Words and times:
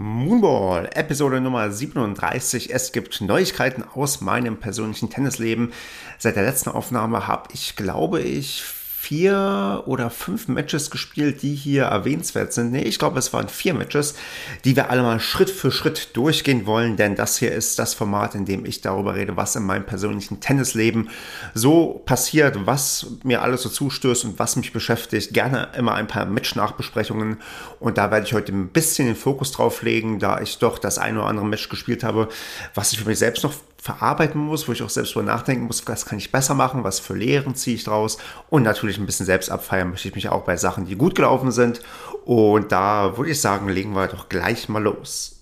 Moonball, 0.00 0.90
Episode 0.94 1.40
Nummer 1.40 1.72
37. 1.72 2.72
Es 2.72 2.92
gibt 2.92 3.20
Neuigkeiten 3.20 3.82
aus 3.82 4.20
meinem 4.20 4.58
persönlichen 4.58 5.10
Tennisleben. 5.10 5.72
Seit 6.18 6.36
der 6.36 6.44
letzten 6.44 6.70
Aufnahme 6.70 7.26
habe 7.26 7.48
ich, 7.52 7.74
glaube 7.74 8.20
ich, 8.20 8.62
vier 9.00 9.84
oder 9.86 10.10
fünf 10.10 10.48
Matches 10.48 10.90
gespielt, 10.90 11.42
die 11.42 11.54
hier 11.54 11.84
erwähnenswert 11.84 12.52
sind. 12.52 12.72
Nee, 12.72 12.82
ich 12.82 12.98
glaube, 12.98 13.18
es 13.20 13.32
waren 13.32 13.48
vier 13.48 13.72
Matches, 13.72 14.16
die 14.64 14.74
wir 14.74 14.90
alle 14.90 15.02
mal 15.02 15.20
Schritt 15.20 15.50
für 15.50 15.70
Schritt 15.70 16.16
durchgehen 16.16 16.66
wollen, 16.66 16.96
denn 16.96 17.14
das 17.14 17.38
hier 17.38 17.52
ist 17.52 17.78
das 17.78 17.94
Format, 17.94 18.34
in 18.34 18.44
dem 18.44 18.66
ich 18.66 18.80
darüber 18.80 19.14
rede, 19.14 19.36
was 19.36 19.54
in 19.54 19.62
meinem 19.62 19.86
persönlichen 19.86 20.40
Tennisleben 20.40 21.10
so 21.54 22.02
passiert, 22.04 22.66
was 22.66 23.06
mir 23.22 23.40
alles 23.40 23.62
so 23.62 23.68
zustößt 23.68 24.24
und 24.24 24.38
was 24.40 24.56
mich 24.56 24.72
beschäftigt. 24.72 25.32
Gerne 25.32 25.68
immer 25.76 25.94
ein 25.94 26.08
paar 26.08 26.26
Match-Nachbesprechungen 26.26 27.38
und 27.78 27.98
da 27.98 28.10
werde 28.10 28.26
ich 28.26 28.34
heute 28.34 28.52
ein 28.52 28.68
bisschen 28.68 29.06
den 29.06 29.16
Fokus 29.16 29.52
drauf 29.52 29.82
legen, 29.82 30.18
da 30.18 30.40
ich 30.40 30.58
doch 30.58 30.78
das 30.78 30.98
eine 30.98 31.20
oder 31.20 31.28
andere 31.28 31.46
Match 31.46 31.68
gespielt 31.68 32.02
habe, 32.02 32.28
was 32.74 32.92
ich 32.92 32.98
für 32.98 33.08
mich 33.08 33.18
selbst 33.18 33.44
noch 33.44 33.54
verarbeiten 33.80 34.40
muss, 34.40 34.66
wo 34.68 34.72
ich 34.72 34.82
auch 34.82 34.90
selbst 34.90 35.14
drüber 35.14 35.26
nachdenken 35.26 35.66
muss, 35.66 35.86
was 35.86 36.04
kann 36.04 36.18
ich 36.18 36.32
besser 36.32 36.54
machen, 36.54 36.84
was 36.84 36.98
für 36.98 37.14
Lehren 37.14 37.54
ziehe 37.54 37.76
ich 37.76 37.84
draus 37.84 38.18
und 38.50 38.62
natürlich 38.64 38.98
ein 38.98 39.06
bisschen 39.06 39.26
selbst 39.26 39.50
abfeiern 39.50 39.90
möchte 39.90 40.08
ich 40.08 40.14
mich 40.14 40.28
auch 40.28 40.42
bei 40.42 40.56
Sachen, 40.56 40.84
die 40.84 40.96
gut 40.96 41.14
gelaufen 41.14 41.52
sind 41.52 41.80
und 42.24 42.72
da 42.72 43.16
würde 43.16 43.30
ich 43.30 43.40
sagen, 43.40 43.68
legen 43.68 43.94
wir 43.94 44.08
doch 44.08 44.28
gleich 44.28 44.68
mal 44.68 44.82
los. 44.82 45.37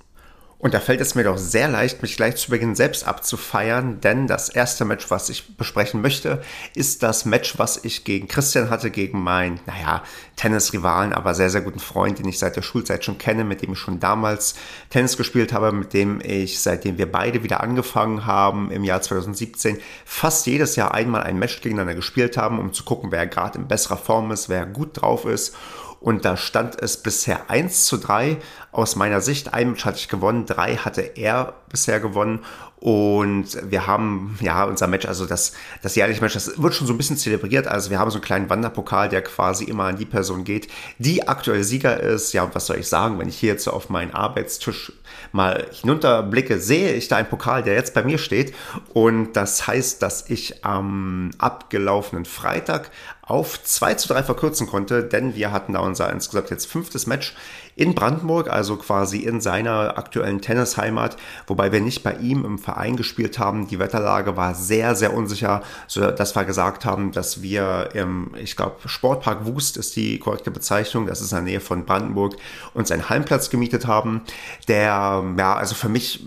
Und 0.59 0.73
da 0.73 0.80
fällt 0.80 1.02
es 1.02 1.15
mir 1.15 1.24
doch 1.24 1.37
sehr 1.37 1.69
leicht, 1.69 2.01
mich 2.01 2.16
gleich 2.16 2.37
zu 2.37 2.51
Beginn 2.51 2.74
selbst 2.74 3.06
abzufeiern, 3.06 4.01
denn 4.01 4.27
das 4.27 4.48
erste 4.48 4.87
Match, 4.87 5.10
was 5.10 5.29
ich 5.29 5.55
besprechen 5.59 6.01
möchte, 6.01 6.42
ist 6.74 7.02
das 7.02 7.27
Match, 7.27 7.59
was 7.59 7.84
ich 7.84 8.05
gegen 8.05 8.27
Christian 8.27 8.70
hatte, 8.70 8.91
gegen 8.91 9.23
meinen, 9.23 9.60
naja, 9.66 10.02
Tennisrivalen, 10.37 11.12
aber 11.12 11.34
sehr, 11.34 11.51
sehr 11.51 11.60
guten 11.60 11.79
Freund, 11.79 12.19
den 12.19 12.29
ich 12.29 12.38
seit 12.38 12.56
der 12.56 12.62
Schulzeit 12.62 13.05
schon 13.05 13.19
kenne, 13.19 13.45
mit 13.45 13.60
dem 13.60 13.74
ich 13.74 13.79
schon 13.79 14.01
damals 14.01 14.55
Tennis 14.88 15.19
gespielt 15.19 15.52
habe, 15.52 15.73
mit 15.73 15.92
dem 15.92 16.23
ich, 16.24 16.59
seitdem 16.59 16.96
wir 16.96 17.12
beide 17.12 17.43
wieder 17.43 17.60
angefangen 17.60 18.24
haben, 18.24 18.70
im 18.70 18.82
Jahr 18.82 19.02
2017, 19.02 19.79
fast 20.07 20.46
jedes 20.46 20.74
Jahr 20.74 20.95
einmal 20.95 21.23
ein 21.24 21.38
Match 21.38 21.60
gegeneinander 21.60 21.95
gespielt 21.95 22.38
haben, 22.38 22.59
um 22.59 22.73
zu 22.73 22.85
gucken, 22.85 23.13
wer 23.13 23.26
gerade 23.26 23.59
in 23.59 23.68
besserer 23.68 23.98
Form 23.98 24.30
ist, 24.30 24.48
wer 24.48 24.65
gut 24.65 25.02
drauf 25.02 25.26
ist. 25.26 25.54
Und 26.00 26.24
da 26.24 26.36
stand 26.36 26.80
es 26.80 26.98
bisher 26.98 27.50
1 27.50 27.86
zu 27.86 27.96
3 27.96 28.38
aus 28.72 28.96
meiner 28.96 29.20
Sicht. 29.20 29.54
Ein 29.54 29.70
Match 29.70 29.84
hatte 29.84 29.98
ich 29.98 30.08
gewonnen, 30.08 30.46
drei 30.46 30.76
hatte 30.76 31.00
er 31.00 31.54
bisher 31.68 32.00
gewonnen. 32.00 32.40
Und 32.78 33.58
wir 33.70 33.86
haben, 33.86 34.38
ja, 34.42 34.64
unser 34.64 34.86
Match, 34.86 35.06
also 35.06 35.24
das, 35.24 35.52
das 35.82 35.96
jährliche 35.96 36.20
Match, 36.20 36.34
das 36.34 36.62
wird 36.62 36.74
schon 36.74 36.86
so 36.86 36.92
ein 36.92 36.98
bisschen 36.98 37.16
zelebriert. 37.16 37.66
Also 37.66 37.90
wir 37.90 37.98
haben 37.98 38.10
so 38.10 38.18
einen 38.18 38.24
kleinen 38.24 38.50
Wanderpokal, 38.50 39.08
der 39.08 39.22
quasi 39.22 39.64
immer 39.64 39.84
an 39.84 39.96
die 39.96 40.04
Person 40.04 40.44
geht, 40.44 40.68
die 40.98 41.26
aktuell 41.26 41.64
Sieger 41.64 41.98
ist. 41.98 42.34
Ja, 42.34 42.48
was 42.54 42.66
soll 42.66 42.76
ich 42.76 42.88
sagen, 42.88 43.18
wenn 43.18 43.28
ich 43.28 43.38
hier 43.38 43.52
jetzt 43.52 43.64
so 43.64 43.70
auf 43.70 43.88
meinen 43.88 44.12
Arbeitstisch 44.12 44.92
mal 45.32 45.66
hinunterblicke, 45.72 46.60
sehe 46.60 46.92
ich 46.92 47.08
da 47.08 47.16
einen 47.16 47.28
Pokal, 47.28 47.62
der 47.62 47.74
jetzt 47.74 47.94
bei 47.94 48.04
mir 48.04 48.18
steht. 48.18 48.54
Und 48.92 49.32
das 49.32 49.66
heißt, 49.66 50.02
dass 50.02 50.28
ich 50.28 50.64
am 50.64 51.30
abgelaufenen 51.38 52.26
Freitag 52.26 52.90
auf 53.27 53.63
2 53.63 53.95
zu 53.95 54.09
3 54.09 54.23
verkürzen 54.23 54.69
konnte, 54.69 55.02
denn 55.02 55.35
wir 55.35 55.51
hatten 55.51 55.73
da 55.73 55.80
unser 55.80 56.10
insgesamt 56.13 56.51
jetzt 56.51 56.66
fünftes 56.66 57.09
Match 57.09 57.35
in 57.74 57.95
Brandenburg, 57.95 58.49
also 58.49 58.77
quasi 58.77 59.19
in 59.19 59.41
seiner 59.41 59.99
aktuellen 59.99 60.41
Tennisheimat, 60.41 61.16
wobei 61.47 61.73
wir 61.73 61.80
nicht 61.80 62.04
bei 62.04 62.15
ihm 62.15 62.45
im 62.45 62.59
Verein 62.59 62.97
gespielt 62.97 63.38
haben. 63.41 63.66
Die 63.66 63.80
Wetterlage 63.80 64.37
war 64.37 64.54
sehr, 64.54 64.94
sehr 64.94 65.12
unsicher, 65.12 65.62
so 65.88 66.10
dass 66.10 66.37
wir 66.37 66.44
gesagt 66.44 66.84
haben, 66.84 67.10
dass 67.10 67.43
wir 67.43 67.91
im, 67.94 68.31
ich 68.41 68.56
glaube, 68.56 68.77
Sportpark 68.87 69.44
Wust 69.44 69.77
ist 69.77 69.97
die 69.97 70.19
korrekte 70.21 70.53
Bezeichnung, 70.53 71.06
das 71.06 71.21
ist 71.21 71.32
in 71.32 71.37
der 71.37 71.44
Nähe 71.44 71.60
von 71.60 71.84
Brandenburg, 71.84 72.37
uns 72.75 72.93
einen 72.93 73.10
Heimplatz 73.10 73.50
gemietet 73.50 73.88
haben, 73.88 74.22
der, 74.69 75.25
ja, 75.37 75.56
also 75.56 75.75
für 75.75 75.88
mich 75.88 76.25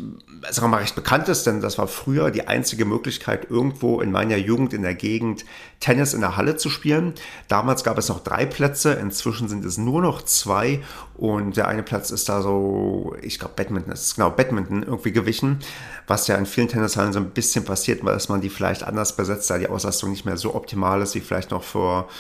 sagen 0.49 0.65
wir 0.65 0.67
mal, 0.69 0.77
recht 0.77 0.95
bekannt 0.95 1.27
ist, 1.29 1.45
denn 1.45 1.61
das 1.61 1.77
war 1.77 1.87
früher 1.87 2.31
die 2.31 2.47
einzige 2.47 2.85
Möglichkeit, 2.85 3.49
irgendwo 3.49 4.01
in 4.01 4.11
meiner 4.11 4.37
Jugend 4.37 4.73
in 4.73 4.81
der 4.81 4.95
Gegend 4.95 5.45
Tennis 5.79 6.13
in 6.13 6.21
der 6.21 6.37
Halle 6.37 6.57
zu 6.57 6.69
spielen. 6.69 7.13
Damals 7.47 7.83
gab 7.83 7.97
es 7.97 8.09
noch 8.09 8.23
drei 8.23 8.45
Plätze, 8.45 8.93
inzwischen 8.93 9.47
sind 9.47 9.65
es 9.65 9.77
nur 9.77 10.01
noch 10.01 10.21
zwei 10.23 10.81
und 11.15 11.57
der 11.57 11.67
eine 11.67 11.83
Platz 11.83 12.11
ist 12.11 12.29
da 12.29 12.41
so, 12.41 13.15
ich 13.21 13.39
glaube 13.39 13.53
Badminton, 13.55 13.93
ist 13.93 14.15
genau 14.15 14.29
Badminton 14.29 14.83
irgendwie 14.83 15.11
gewichen, 15.11 15.59
was 16.07 16.27
ja 16.27 16.35
in 16.35 16.45
vielen 16.45 16.67
Tennishallen 16.67 17.13
so 17.13 17.19
ein 17.19 17.31
bisschen 17.31 17.65
passiert, 17.65 18.03
weil 18.03 18.19
man 18.29 18.41
die 18.41 18.49
vielleicht 18.49 18.83
anders 18.83 19.15
besetzt, 19.15 19.49
da 19.49 19.57
die 19.57 19.69
Auslastung 19.69 20.11
nicht 20.11 20.25
mehr 20.25 20.37
so 20.37 20.55
optimal 20.55 21.01
ist 21.01 21.15
wie 21.15 21.21
vielleicht 21.21 21.51
noch 21.51 21.63
vor 21.63 22.07
äh, 22.09 22.13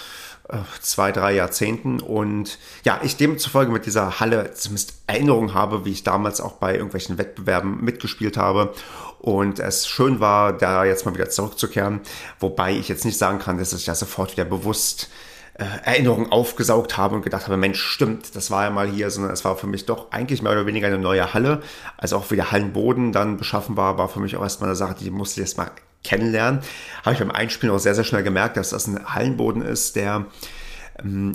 zwei, 0.81 1.11
drei 1.11 1.33
Jahrzehnten. 1.33 1.99
Und 1.99 2.57
ja, 2.83 2.99
ich 3.03 3.17
demzufolge 3.17 3.71
mit 3.71 3.85
dieser 3.85 4.19
Halle 4.19 4.53
zumindest 4.53 4.93
Erinnerung 5.07 5.53
habe, 5.53 5.85
wie 5.85 5.91
ich 5.91 6.03
damals 6.03 6.41
auch 6.41 6.53
bei 6.53 6.73
irgendwelchen 6.73 7.17
Wettbewerben 7.17 7.83
mitgespielt 7.83 8.37
habe. 8.37 8.73
Und 9.19 9.59
es 9.59 9.87
schön 9.87 10.19
war, 10.19 10.53
da 10.53 10.85
jetzt 10.85 11.05
mal 11.05 11.13
wieder 11.13 11.29
zurückzukehren. 11.29 12.01
Wobei 12.39 12.73
ich 12.73 12.87
jetzt 12.87 13.05
nicht 13.05 13.17
sagen 13.17 13.39
kann, 13.39 13.57
dass 13.57 13.73
ich 13.73 13.85
da 13.85 13.95
sofort 13.95 14.31
wieder 14.31 14.45
bewusst 14.45 15.09
äh, 15.55 15.65
Erinnerungen 15.83 16.31
aufgesaugt 16.31 16.97
habe 16.97 17.15
und 17.15 17.21
gedacht 17.21 17.45
habe, 17.45 17.57
Mensch, 17.57 17.81
stimmt, 17.81 18.35
das 18.35 18.49
war 18.49 18.63
ja 18.63 18.69
mal 18.69 18.87
hier, 18.87 19.11
sondern 19.11 19.33
es 19.33 19.43
war 19.43 19.57
für 19.57 19.67
mich 19.67 19.85
doch 19.85 20.11
eigentlich 20.11 20.41
mehr 20.41 20.53
oder 20.53 20.65
weniger 20.65 20.87
eine 20.87 20.97
neue 20.97 21.33
Halle. 21.33 21.61
Also 21.97 22.15
auch 22.15 22.31
wie 22.31 22.37
der 22.37 22.51
Hallenboden 22.51 23.11
dann 23.11 23.37
beschaffen 23.37 23.75
war, 23.75 23.97
war 23.97 24.07
für 24.07 24.21
mich 24.21 24.37
auch 24.37 24.43
erstmal 24.43 24.69
eine 24.69 24.77
Sache, 24.77 24.95
die 24.99 25.11
musste 25.11 25.41
ich 25.41 25.47
erst 25.47 25.57
mal 25.57 25.69
kennenlernen. 26.03 26.61
Habe 27.03 27.13
ich 27.13 27.19
beim 27.19 27.31
Einspielen 27.31 27.75
auch 27.75 27.79
sehr, 27.79 27.95
sehr 27.95 28.03
schnell 28.03 28.23
gemerkt, 28.23 28.57
dass 28.57 28.69
das 28.69 28.87
ein 28.87 29.13
Hallenboden 29.13 29.61
ist, 29.61 29.95
der 29.95 30.25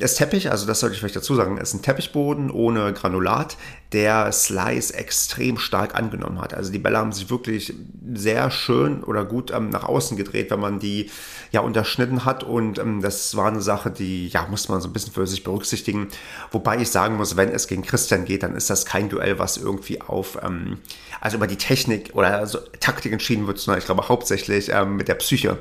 ist 0.01 0.17
Teppich, 0.17 0.51
also 0.51 0.67
das 0.67 0.81
sollte 0.81 0.95
ich 0.95 1.01
vielleicht 1.01 1.17
dazu 1.17 1.35
sagen, 1.35 1.57
ist 1.59 1.75
ein 1.75 1.83
Teppichboden 1.83 2.51
ohne 2.51 2.93
Granulat, 2.93 3.57
der 3.93 4.31
Slice 4.33 4.93
extrem 4.93 5.57
stark 5.59 5.95
angenommen 5.95 6.41
hat. 6.41 6.53
Also 6.53 6.73
die 6.73 6.79
Bälle 6.79 6.99
haben 6.99 7.13
sich 7.13 7.31
wirklich 7.31 7.73
sehr 8.15 8.51
schön 8.51 9.03
oder 9.05 9.25
gut 9.25 9.53
ähm, 9.53 9.71
nach 9.71 9.85
außen 9.85 10.17
gedreht, 10.17 10.51
wenn 10.51 10.61
man 10.61 10.81
die 10.81 11.11
ja 11.53 11.61
unterschnitten 11.61 12.25
hat 12.25 12.45
und 12.45 12.79
ähm, 12.79 13.01
das 13.01 13.37
war 13.37 13.49
eine 13.49 13.63
Sache, 13.63 13.91
die 13.91 14.29
ja 14.29 14.47
muss 14.51 14.69
man 14.69 14.81
so 14.81 14.89
ein 14.89 14.93
bisschen 14.93 15.13
für 15.13 15.27
sich 15.27 15.45
berücksichtigen. 15.45 16.09
Wobei 16.51 16.79
ich 16.79 16.91
sagen 16.91 17.17
muss, 17.17 17.37
wenn 17.37 17.49
es 17.49 17.69
gegen 17.69 17.83
Christian 17.83 18.25
geht, 18.25 18.43
dann 18.43 18.57
ist 18.57 18.69
das 18.71 18.85
kein 18.85 19.09
Duell, 19.09 19.39
was 19.39 19.57
irgendwie 19.57 20.01
auf 20.01 20.39
ähm, 20.43 20.79
also 21.21 21.37
über 21.37 21.47
die 21.47 21.57
Technik 21.57 22.11
oder 22.15 22.47
so 22.47 22.59
Taktik 22.81 23.13
entschieden 23.13 23.47
wird, 23.47 23.59
sondern 23.59 23.79
ich 23.79 23.87
glaube 23.87 24.09
hauptsächlich 24.09 24.71
ähm, 24.71 24.97
mit 24.97 25.09
der 25.09 25.15
Psyche. 25.15 25.59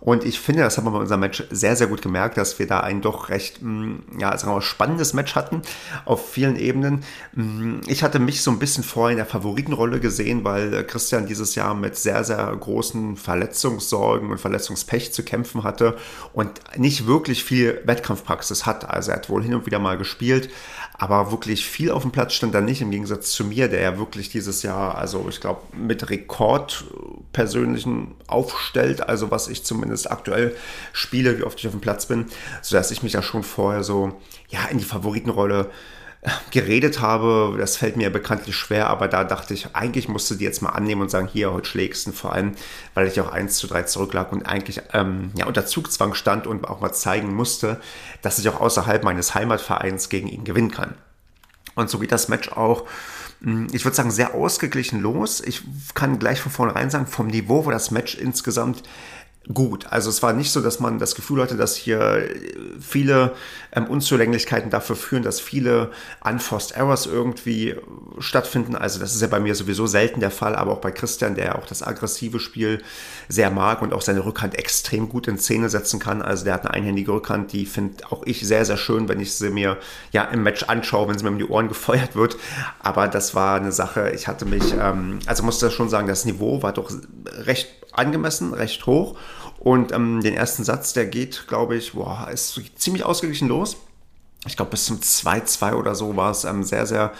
Und 0.00 0.24
ich 0.24 0.38
finde, 0.38 0.62
das 0.62 0.76
haben 0.76 0.84
wir 0.84 0.92
bei 0.92 0.98
unserem 0.98 1.20
Match 1.20 1.42
sehr, 1.50 1.74
sehr 1.74 1.86
gut 1.86 2.02
gemerkt, 2.02 2.36
dass 2.36 2.58
wir 2.58 2.66
da 2.66 2.80
ein 2.80 3.00
doch 3.00 3.28
recht, 3.28 3.60
mm, 3.60 4.18
ja, 4.18 4.36
sagen 4.36 4.52
wir 4.52 4.56
mal, 4.56 4.62
spannendes 4.62 5.14
Match 5.14 5.34
hatten 5.34 5.62
auf 6.04 6.30
vielen 6.30 6.56
Ebenen. 6.56 7.02
Mm, 7.32 7.80
ich 7.86 8.02
hatte 8.02 8.18
mich 8.18 8.42
so 8.42 8.50
ein 8.50 8.58
bisschen 8.58 8.84
vorher 8.84 9.12
in 9.12 9.16
der 9.16 9.26
Favoritenrolle 9.26 9.98
gesehen, 9.98 10.44
weil 10.44 10.84
Christian 10.84 11.26
dieses 11.26 11.54
Jahr 11.54 11.74
mit 11.74 11.96
sehr, 11.96 12.22
sehr 12.22 12.54
großen 12.54 13.16
Verletzungssorgen 13.16 14.30
und 14.30 14.38
Verletzungspech 14.38 15.12
zu 15.12 15.24
kämpfen 15.24 15.64
hatte 15.64 15.96
und 16.32 16.52
nicht 16.76 17.06
wirklich 17.06 17.42
viel 17.42 17.80
Wettkampfpraxis 17.84 18.64
hat. 18.64 18.88
Also 18.88 19.10
er 19.10 19.16
hat 19.16 19.28
wohl 19.28 19.42
hin 19.42 19.54
und 19.54 19.66
wieder 19.66 19.78
mal 19.78 19.98
gespielt, 19.98 20.50
aber 20.98 21.32
wirklich 21.32 21.66
viel 21.66 21.90
auf 21.90 22.02
dem 22.02 22.12
Platz 22.12 22.34
stand 22.34 22.54
er 22.54 22.60
nicht, 22.60 22.80
im 22.80 22.90
Gegensatz 22.90 23.32
zu 23.32 23.44
mir, 23.44 23.68
der 23.68 23.80
ja 23.80 23.98
wirklich 23.98 24.28
dieses 24.28 24.62
Jahr, 24.62 24.96
also 24.96 25.26
ich 25.28 25.40
glaube, 25.40 25.62
mit 25.76 26.10
Rekord 26.10 26.84
persönlichen 27.32 28.14
aufstellt, 28.28 29.06
also 29.06 29.30
was 29.30 29.48
ich 29.48 29.64
zumindest 29.64 29.85
aktuell 30.06 30.54
spiele, 30.92 31.38
wie 31.38 31.42
oft 31.42 31.58
ich 31.58 31.66
auf 31.66 31.72
dem 31.72 31.80
Platz 31.80 32.06
bin, 32.06 32.26
sodass 32.62 32.90
ich 32.90 33.02
mich 33.02 33.12
da 33.12 33.22
schon 33.22 33.42
vorher 33.42 33.82
so 33.82 34.20
ja 34.48 34.66
in 34.70 34.78
die 34.78 34.84
Favoritenrolle 34.84 35.70
äh, 36.22 36.30
geredet 36.50 37.00
habe. 37.00 37.56
Das 37.58 37.76
fällt 37.76 37.96
mir 37.96 38.10
bekanntlich 38.10 38.56
schwer, 38.56 38.88
aber 38.88 39.08
da 39.08 39.24
dachte 39.24 39.54
ich, 39.54 39.74
eigentlich 39.74 40.08
musste 40.08 40.36
die 40.36 40.44
jetzt 40.44 40.62
mal 40.62 40.70
annehmen 40.70 41.02
und 41.02 41.10
sagen, 41.10 41.28
hier, 41.32 41.52
heute 41.52 41.68
schlägst 41.68 42.06
du. 42.06 42.12
Vor 42.12 42.32
allem, 42.32 42.52
weil 42.94 43.06
ich 43.06 43.20
auch 43.20 43.30
1 43.30 43.56
zu 43.56 43.66
3 43.66 43.84
zurücklag 43.84 44.32
und 44.32 44.44
eigentlich 44.44 44.82
ähm, 44.92 45.30
ja, 45.36 45.46
unter 45.46 45.66
Zugzwang 45.66 46.14
stand 46.14 46.46
und 46.46 46.68
auch 46.68 46.80
mal 46.80 46.92
zeigen 46.92 47.34
musste, 47.34 47.80
dass 48.22 48.38
ich 48.38 48.48
auch 48.48 48.60
außerhalb 48.60 49.04
meines 49.04 49.34
Heimatvereins 49.34 50.08
gegen 50.08 50.28
ihn 50.28 50.44
gewinnen 50.44 50.70
kann. 50.70 50.94
Und 51.74 51.90
so 51.90 51.98
geht 51.98 52.12
das 52.12 52.28
Match 52.28 52.50
auch 52.50 52.84
hm, 53.42 53.68
ich 53.72 53.84
würde 53.84 53.96
sagen, 53.96 54.10
sehr 54.10 54.34
ausgeglichen 54.34 55.00
los. 55.00 55.40
Ich 55.40 55.62
kann 55.94 56.18
gleich 56.18 56.40
von 56.40 56.52
vornherein 56.52 56.90
sagen, 56.90 57.06
vom 57.06 57.26
Niveau 57.26 57.64
war 57.64 57.72
das 57.72 57.90
Match 57.90 58.14
insgesamt 58.14 58.82
gut. 59.52 59.86
Also 59.90 60.10
es 60.10 60.22
war 60.22 60.32
nicht 60.32 60.50
so, 60.50 60.60
dass 60.60 60.80
man 60.80 60.98
das 60.98 61.14
Gefühl 61.14 61.40
hatte, 61.40 61.56
dass 61.56 61.76
hier 61.76 62.28
viele 62.80 63.34
ähm, 63.72 63.86
Unzulänglichkeiten 63.86 64.70
dafür 64.70 64.96
führen, 64.96 65.22
dass 65.22 65.40
viele 65.40 65.90
Unforced 66.24 66.76
Errors 66.76 67.06
irgendwie 67.06 67.76
stattfinden. 68.18 68.74
Also 68.74 68.98
das 68.98 69.14
ist 69.14 69.20
ja 69.20 69.28
bei 69.28 69.38
mir 69.38 69.54
sowieso 69.54 69.86
selten 69.86 70.20
der 70.20 70.30
Fall, 70.30 70.56
aber 70.56 70.72
auch 70.72 70.80
bei 70.80 70.90
Christian, 70.90 71.34
der 71.34 71.56
auch 71.58 71.66
das 71.66 71.82
aggressive 71.82 72.40
Spiel 72.40 72.82
sehr 73.28 73.50
mag 73.50 73.82
und 73.82 73.92
auch 73.92 74.02
seine 74.02 74.24
Rückhand 74.24 74.58
extrem 74.58 75.08
gut 75.08 75.28
in 75.28 75.38
Szene 75.38 75.68
setzen 75.68 76.00
kann. 76.00 76.22
Also 76.22 76.44
der 76.44 76.54
hat 76.54 76.62
eine 76.62 76.74
einhändige 76.74 77.12
Rückhand, 77.12 77.52
die 77.52 77.66
finde 77.66 78.04
auch 78.10 78.22
ich 78.24 78.46
sehr, 78.46 78.64
sehr 78.64 78.76
schön, 78.76 79.08
wenn 79.08 79.20
ich 79.20 79.34
sie 79.34 79.50
mir 79.50 79.76
ja 80.10 80.24
im 80.24 80.42
Match 80.42 80.64
anschaue, 80.64 81.08
wenn 81.08 81.18
sie 81.18 81.24
mir 81.24 81.30
um 81.30 81.38
die 81.38 81.46
Ohren 81.46 81.68
gefeuert 81.76 82.16
wird. 82.16 82.36
Aber 82.80 83.06
das 83.06 83.34
war 83.34 83.56
eine 83.56 83.72
Sache, 83.72 84.10
ich 84.10 84.26
hatte 84.26 84.44
mich, 84.44 84.74
ähm, 84.78 85.20
also 85.26 85.44
musste 85.44 85.70
schon 85.70 85.88
sagen, 85.88 86.08
das 86.08 86.24
Niveau 86.24 86.62
war 86.62 86.72
doch 86.72 86.90
recht 87.44 87.75
angemessen, 87.96 88.54
recht 88.54 88.86
hoch. 88.86 89.16
Und 89.58 89.92
ähm, 89.92 90.20
den 90.20 90.34
ersten 90.34 90.64
Satz, 90.64 90.92
der 90.92 91.06
geht, 91.06 91.46
glaube 91.48 91.76
ich, 91.76 91.92
boah, 91.92 92.28
ist 92.32 92.60
ziemlich 92.76 93.04
ausgeglichen 93.04 93.48
los. 93.48 93.76
ich 94.46 94.56
glaube, 94.56 94.70
bis 94.70 94.84
zum 94.84 94.98
2-2 94.98 95.74
oder 95.74 95.94
so 95.94 96.16
war 96.16 96.30
es 96.30 96.44
ähm, 96.44 96.62
sehr, 96.62 96.86
sehr 96.86 97.12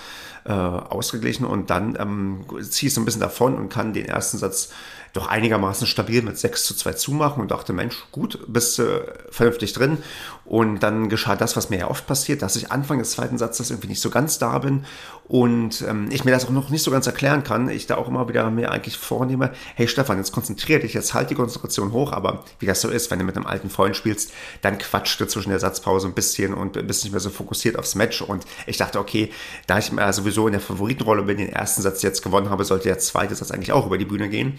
äh, 0.45 0.53
ausgeglichen 0.53 1.45
und 1.45 1.71
dann 1.71 1.97
ähm, 1.99 2.45
ziehe 2.71 2.89
ich 2.89 2.95
so 2.95 3.01
ein 3.01 3.05
bisschen 3.05 3.21
davon 3.21 3.57
und 3.57 3.69
kann 3.69 3.93
den 3.93 4.07
ersten 4.07 4.39
Satz 4.39 4.71
doch 5.17 5.27
einigermaßen 5.27 5.87
stabil 5.87 6.23
mit 6.23 6.39
6 6.39 6.65
zu 6.65 6.75
2 6.75 6.93
zumachen 6.95 7.43
und 7.43 7.51
dachte, 7.51 7.73
Mensch, 7.73 8.05
gut, 8.13 8.41
bist 8.47 8.79
äh, 8.79 9.01
vernünftig 9.31 9.73
drin. 9.73 9.99
Und 10.45 10.81
dann 10.81 11.09
geschah 11.09 11.35
das, 11.35 11.57
was 11.57 11.71
mir 11.71 11.79
ja 11.81 11.91
oft 11.91 12.07
passiert, 12.07 12.41
dass 12.43 12.55
ich 12.55 12.71
Anfang 12.71 13.01
des 13.01 13.11
zweiten 13.11 13.37
Satzes 13.37 13.71
irgendwie 13.71 13.89
nicht 13.89 14.01
so 14.01 14.11
ganz 14.11 14.39
da 14.39 14.59
bin 14.61 14.85
und 15.29 15.83
ähm, 15.83 16.07
ich 16.11 16.25
mir 16.25 16.31
das 16.31 16.47
auch 16.47 16.51
noch 16.51 16.71
nicht 16.71 16.85
so 16.85 16.93
ganz 16.93 17.07
erklären 17.07 17.43
kann. 17.43 17.69
Ich 17.69 17.87
da 17.87 17.97
auch 17.97 18.07
immer 18.07 18.29
wieder 18.29 18.49
mir 18.51 18.71
eigentlich 18.71 18.97
vornehme, 18.97 19.53
hey 19.75 19.89
Stefan, 19.89 20.19
jetzt 20.19 20.31
konzentrier 20.31 20.79
dich, 20.79 20.95
jetzt 20.95 21.15
halt 21.15 21.31
die 21.31 21.35
Konzentration 21.35 21.91
hoch, 21.93 22.13
aber 22.13 22.45
wie 22.61 22.67
das 22.67 22.81
so 22.81 22.89
ist, 22.89 23.11
wenn 23.11 23.19
du 23.19 23.25
mit 23.25 23.37
einem 23.37 23.47
alten 23.47 23.69
Freund 23.69 23.97
spielst, 23.97 24.33
dann 24.63 24.79
quatscht 24.79 25.21
du 25.21 25.27
zwischen 25.27 25.51
der 25.51 25.59
Satzpause 25.59 26.07
ein 26.07 26.15
bisschen 26.15 26.55
und 26.55 26.87
bist 26.87 27.03
nicht 27.03 27.13
mehr 27.13 27.21
so 27.21 27.31
fokussiert 27.31 27.77
aufs 27.77 27.97
Match. 27.97 28.23
Und 28.23 28.45
ich 28.67 28.77
dachte, 28.77 29.01
okay, 29.01 29.33
da 29.67 29.79
ich 29.79 29.91
sowieso 30.13 30.47
in 30.47 30.53
der 30.53 30.61
Favoritenrolle 30.61 31.25
bin, 31.25 31.39
den 31.39 31.49
ersten 31.49 31.83
Satz 31.83 32.03
jetzt 32.03 32.23
gewonnen 32.23 32.51
habe, 32.51 32.65
sollte 32.65 32.85
der 32.85 33.01
zweite 33.01 33.35
Satz 33.35 33.51
eigentlich 33.51 33.73
auch 33.73 33.87
über 33.87 33.99
die 33.99 34.05
Bühne 34.05 34.29
gehen. 34.29 34.55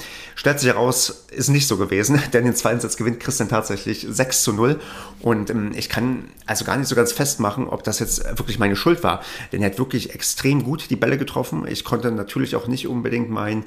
Stellt 0.47 0.61
sich 0.61 0.69
heraus, 0.69 1.25
ist 1.29 1.49
nicht 1.49 1.67
so 1.67 1.75
gewesen, 1.75 2.21
denn 2.31 2.45
den 2.45 2.55
zweiten 2.55 2.79
Satz 2.79 2.95
gewinnt 2.95 3.19
Christian 3.19 3.49
tatsächlich 3.49 4.07
6 4.09 4.43
zu 4.43 4.53
0. 4.53 4.79
Und 5.19 5.49
ähm, 5.49 5.73
ich 5.75 5.89
kann 5.89 6.29
also 6.45 6.63
gar 6.63 6.77
nicht 6.77 6.87
so 6.87 6.95
ganz 6.95 7.11
festmachen, 7.11 7.67
ob 7.67 7.83
das 7.83 7.99
jetzt 7.99 8.23
wirklich 8.37 8.57
meine 8.57 8.77
Schuld 8.77 9.03
war. 9.03 9.21
Denn 9.51 9.61
er 9.61 9.71
hat 9.71 9.77
wirklich 9.77 10.15
extrem 10.15 10.63
gut 10.63 10.89
die 10.89 10.95
Bälle 10.95 11.17
getroffen. 11.17 11.67
Ich 11.67 11.83
konnte 11.83 12.13
natürlich 12.13 12.55
auch 12.55 12.67
nicht 12.67 12.87
unbedingt 12.87 13.29
mein 13.29 13.65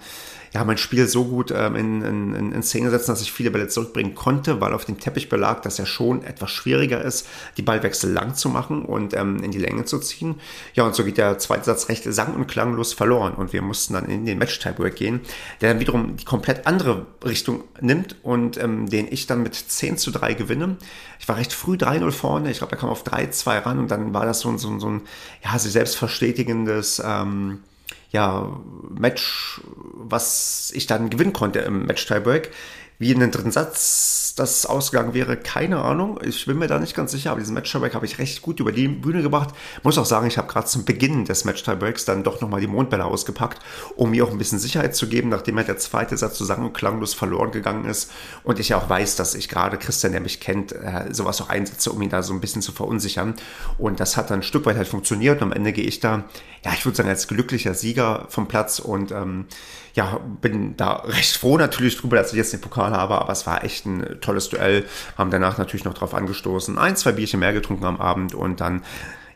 ja, 0.52 0.64
mein 0.64 0.78
Spiel 0.78 1.06
so 1.06 1.24
gut 1.26 1.52
ähm, 1.54 1.76
in, 1.76 2.02
in, 2.02 2.52
in 2.52 2.62
Szene 2.62 2.90
setzen, 2.90 3.12
dass 3.12 3.22
ich 3.22 3.32
viele 3.32 3.50
Bälle 3.50 3.68
zurückbringen 3.68 4.14
konnte, 4.14 4.60
weil 4.60 4.72
auf 4.74 4.84
dem 4.84 4.98
Teppichbelag 4.98 5.62
das 5.62 5.78
ja 5.78 5.86
schon 5.86 6.24
etwas 6.24 6.50
schwieriger 6.50 7.02
ist, 7.02 7.26
die 7.56 7.62
Ballwechsel 7.62 8.10
lang 8.10 8.34
zu 8.34 8.48
machen 8.48 8.84
und 8.84 9.14
ähm, 9.14 9.42
in 9.42 9.52
die 9.52 9.58
Länge 9.58 9.84
zu 9.84 10.00
ziehen. 10.00 10.40
Ja, 10.74 10.84
und 10.84 10.94
so 10.94 11.04
geht 11.04 11.18
der 11.18 11.38
zweite 11.38 11.64
Satz 11.64 11.88
recht 11.88 12.04
sang- 12.04 12.34
und 12.34 12.48
klanglos 12.48 12.92
verloren 12.92 13.34
und 13.34 13.52
wir 13.52 13.62
mussten 13.62 13.94
dann 13.94 14.06
in 14.06 14.26
den 14.26 14.38
Match-Tiebreak 14.38 14.96
gehen, 14.96 15.20
der 15.60 15.72
dann 15.72 15.80
wiederum 15.80 16.16
die 16.16 16.24
komplett 16.24 16.66
andere 16.66 17.06
Richtung 17.24 17.62
nimmt 17.80 18.16
und 18.22 18.56
ähm, 18.58 18.90
den 18.90 19.06
ich 19.10 19.26
dann 19.26 19.42
mit 19.42 19.54
10 19.54 19.98
zu 19.98 20.10
3 20.10 20.34
gewinne. 20.34 20.76
Ich 21.20 21.28
war 21.28 21.36
recht 21.36 21.52
früh 21.52 21.76
3-0 21.76 22.10
vorne, 22.10 22.50
ich 22.50 22.58
glaube, 22.58 22.72
er 22.72 22.78
kam 22.78 22.88
auf 22.88 23.04
3-2 23.04 23.66
ran 23.66 23.78
und 23.78 23.90
dann 23.90 24.12
war 24.14 24.26
das 24.26 24.40
so, 24.40 24.56
so, 24.56 24.78
so 24.80 24.88
ein, 24.88 25.02
ja, 25.44 25.56
sich 25.58 25.72
selbst 25.72 25.96
verstetigendes, 25.96 27.00
ähm, 27.04 27.60
ja, 28.10 28.60
Match, 28.90 29.60
was 29.94 30.72
ich 30.74 30.86
dann 30.86 31.10
gewinnen 31.10 31.32
konnte 31.32 31.60
im 31.60 31.86
Match-Tiebreak. 31.86 32.50
Wie 33.00 33.12
in 33.12 33.18
den 33.18 33.30
dritten 33.30 33.50
Satz 33.50 34.34
das 34.36 34.66
ausgegangen 34.66 35.14
wäre, 35.14 35.38
keine 35.38 35.82
Ahnung. 35.82 36.20
Ich 36.22 36.44
bin 36.44 36.58
mir 36.58 36.66
da 36.66 36.78
nicht 36.78 36.94
ganz 36.94 37.12
sicher, 37.12 37.30
aber 37.30 37.40
diesen 37.40 37.54
Match-Tiebreak 37.54 37.94
habe 37.94 38.04
ich 38.04 38.18
recht 38.18 38.42
gut 38.42 38.60
über 38.60 38.72
die 38.72 38.88
Bühne 38.88 39.22
gebracht. 39.22 39.54
Muss 39.82 39.96
auch 39.96 40.04
sagen, 40.04 40.26
ich 40.26 40.36
habe 40.36 40.48
gerade 40.48 40.66
zum 40.66 40.84
Beginn 40.84 41.24
des 41.24 41.46
Match-Tiebreaks 41.46 42.04
dann 42.04 42.24
doch 42.24 42.42
nochmal 42.42 42.60
die 42.60 42.66
Mondbälle 42.66 43.06
ausgepackt, 43.06 43.62
um 43.96 44.10
mir 44.10 44.22
auch 44.22 44.30
ein 44.30 44.36
bisschen 44.36 44.58
Sicherheit 44.58 44.94
zu 44.94 45.08
geben, 45.08 45.30
nachdem 45.30 45.56
halt 45.56 45.68
der 45.68 45.78
zweite 45.78 46.18
Satz 46.18 46.36
so 46.36 46.44
klanglos 46.74 47.14
verloren 47.14 47.52
gegangen 47.52 47.86
ist. 47.86 48.12
Und 48.44 48.58
ich 48.58 48.68
ja 48.68 48.76
auch 48.76 48.90
weiß, 48.90 49.16
dass 49.16 49.34
ich 49.34 49.48
gerade 49.48 49.78
Christian, 49.78 50.12
der 50.12 50.20
mich 50.20 50.38
kennt, 50.38 50.72
äh, 50.72 51.06
sowas 51.10 51.40
auch 51.40 51.48
einsetze, 51.48 51.92
um 51.92 52.02
ihn 52.02 52.10
da 52.10 52.22
so 52.22 52.34
ein 52.34 52.42
bisschen 52.42 52.60
zu 52.60 52.72
verunsichern. 52.72 53.32
Und 53.78 53.98
das 53.98 54.18
hat 54.18 54.28
dann 54.28 54.40
ein 54.40 54.42
Stück 54.42 54.66
weit 54.66 54.76
halt 54.76 54.88
funktioniert. 54.88 55.40
Und 55.40 55.44
am 55.44 55.52
Ende 55.52 55.72
gehe 55.72 55.86
ich 55.86 56.00
da, 56.00 56.24
ja, 56.66 56.72
ich 56.74 56.84
würde 56.84 56.96
sagen, 56.96 57.08
als 57.08 57.28
glücklicher 57.28 57.72
Sieger 57.72 58.26
vom 58.28 58.46
Platz 58.46 58.78
und 58.78 59.10
ähm, 59.10 59.46
ja, 59.94 60.20
bin 60.40 60.76
da 60.76 60.96
recht 60.96 61.36
froh 61.36 61.56
natürlich 61.56 61.96
drüber, 61.96 62.16
dass 62.16 62.32
ich 62.32 62.36
jetzt 62.36 62.52
den 62.52 62.60
Pokal 62.60 62.89
habe, 62.90 63.20
aber 63.20 63.32
es 63.32 63.46
war 63.46 63.64
echt 63.64 63.86
ein 63.86 64.20
tolles 64.20 64.48
Duell. 64.48 64.84
Haben 65.16 65.30
danach 65.30 65.58
natürlich 65.58 65.84
noch 65.84 65.94
drauf 65.94 66.14
angestoßen, 66.14 66.78
ein, 66.78 66.96
zwei 66.96 67.12
Bierchen 67.12 67.40
mehr 67.40 67.52
getrunken 67.52 67.84
am 67.84 68.00
Abend 68.00 68.34
und 68.34 68.60
dann 68.60 68.82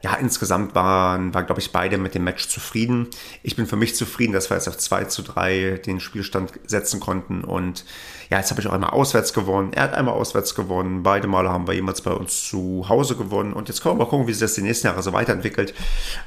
ja, 0.04 0.12
insgesamt 0.16 0.74
waren, 0.74 1.32
war, 1.32 1.44
glaube 1.44 1.62
ich, 1.62 1.72
beide 1.72 1.96
mit 1.96 2.14
dem 2.14 2.24
Match 2.24 2.48
zufrieden. 2.48 3.08
Ich 3.42 3.56
bin 3.56 3.66
für 3.66 3.76
mich 3.76 3.96
zufrieden, 3.96 4.34
dass 4.34 4.50
wir 4.50 4.56
jetzt 4.58 4.68
auf 4.68 4.76
2 4.76 5.04
zu 5.04 5.22
3 5.22 5.80
den 5.86 5.98
Spielstand 5.98 6.52
setzen 6.66 7.00
konnten. 7.00 7.42
Und 7.42 7.86
ja, 8.28 8.36
jetzt 8.36 8.50
habe 8.50 8.60
ich 8.60 8.66
auch 8.66 8.74
einmal 8.74 8.90
auswärts 8.90 9.32
gewonnen. 9.32 9.72
Er 9.72 9.84
hat 9.84 9.94
einmal 9.94 10.12
auswärts 10.12 10.54
gewonnen. 10.54 11.02
Beide 11.02 11.26
Male 11.26 11.48
haben 11.48 11.66
wir 11.66 11.72
jemals 11.72 12.02
bei 12.02 12.10
uns 12.10 12.46
zu 12.46 12.84
Hause 12.86 13.16
gewonnen. 13.16 13.54
Und 13.54 13.68
jetzt 13.68 13.80
können 13.80 13.94
wir 13.94 14.04
mal 14.04 14.10
gucken, 14.10 14.26
wie 14.26 14.34
sich 14.34 14.42
das 14.42 14.52
die 14.52 14.60
nächsten 14.60 14.88
Jahre 14.88 15.02
so 15.02 15.14
weiterentwickelt. 15.14 15.72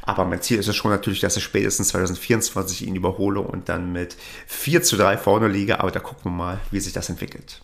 Aber 0.01 0.25
mein 0.25 0.41
Ziel 0.41 0.57
ist 0.57 0.68
es 0.68 0.75
schon 0.75 0.89
natürlich, 0.89 1.19
dass 1.19 1.38
ich 1.38 1.44
spätestens 1.44 1.89
2024 1.89 2.88
ihn 2.88 2.95
überhole 2.95 3.41
und 3.41 3.69
dann 3.69 3.91
mit 3.91 4.18
4 4.47 4.81
zu 4.81 4.97
3 4.97 5.18
vorne 5.18 5.50
liege. 5.50 5.81
Aber 5.81 5.91
da 5.91 6.00
gucken 6.00 6.31
wir 6.31 6.35
mal, 6.35 6.59
wie 6.71 6.79
sich 6.79 6.94
das 6.94 7.09
entwickelt. 7.09 7.62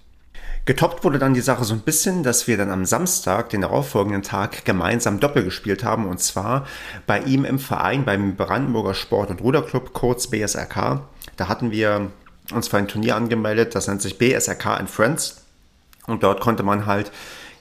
Getoppt 0.65 1.03
wurde 1.03 1.19
dann 1.19 1.33
die 1.33 1.41
Sache 1.41 1.65
so 1.65 1.73
ein 1.73 1.81
bisschen, 1.81 2.23
dass 2.23 2.47
wir 2.47 2.55
dann 2.55 2.71
am 2.71 2.85
Samstag, 2.85 3.49
den 3.49 3.61
darauffolgenden 3.61 4.21
Tag, 4.21 4.63
gemeinsam 4.63 5.19
Doppel 5.19 5.43
gespielt 5.43 5.83
haben. 5.83 6.07
Und 6.07 6.19
zwar 6.21 6.65
bei 7.05 7.19
ihm 7.19 7.43
im 7.43 7.59
Verein, 7.59 8.05
beim 8.05 8.37
Brandenburger 8.37 8.93
Sport- 8.93 9.29
und 9.29 9.41
Ruderclub, 9.41 9.91
kurz 9.91 10.27
BSRK. 10.27 11.01
Da 11.35 11.47
hatten 11.49 11.71
wir 11.71 12.11
uns 12.53 12.69
für 12.69 12.77
ein 12.77 12.87
Turnier 12.87 13.17
angemeldet, 13.17 13.75
das 13.75 13.87
nennt 13.87 14.01
sich 14.01 14.17
BSRK 14.17 14.77
and 14.77 14.89
Friends. 14.89 15.43
Und 16.07 16.23
dort 16.23 16.39
konnte 16.39 16.63
man 16.63 16.85
halt 16.85 17.11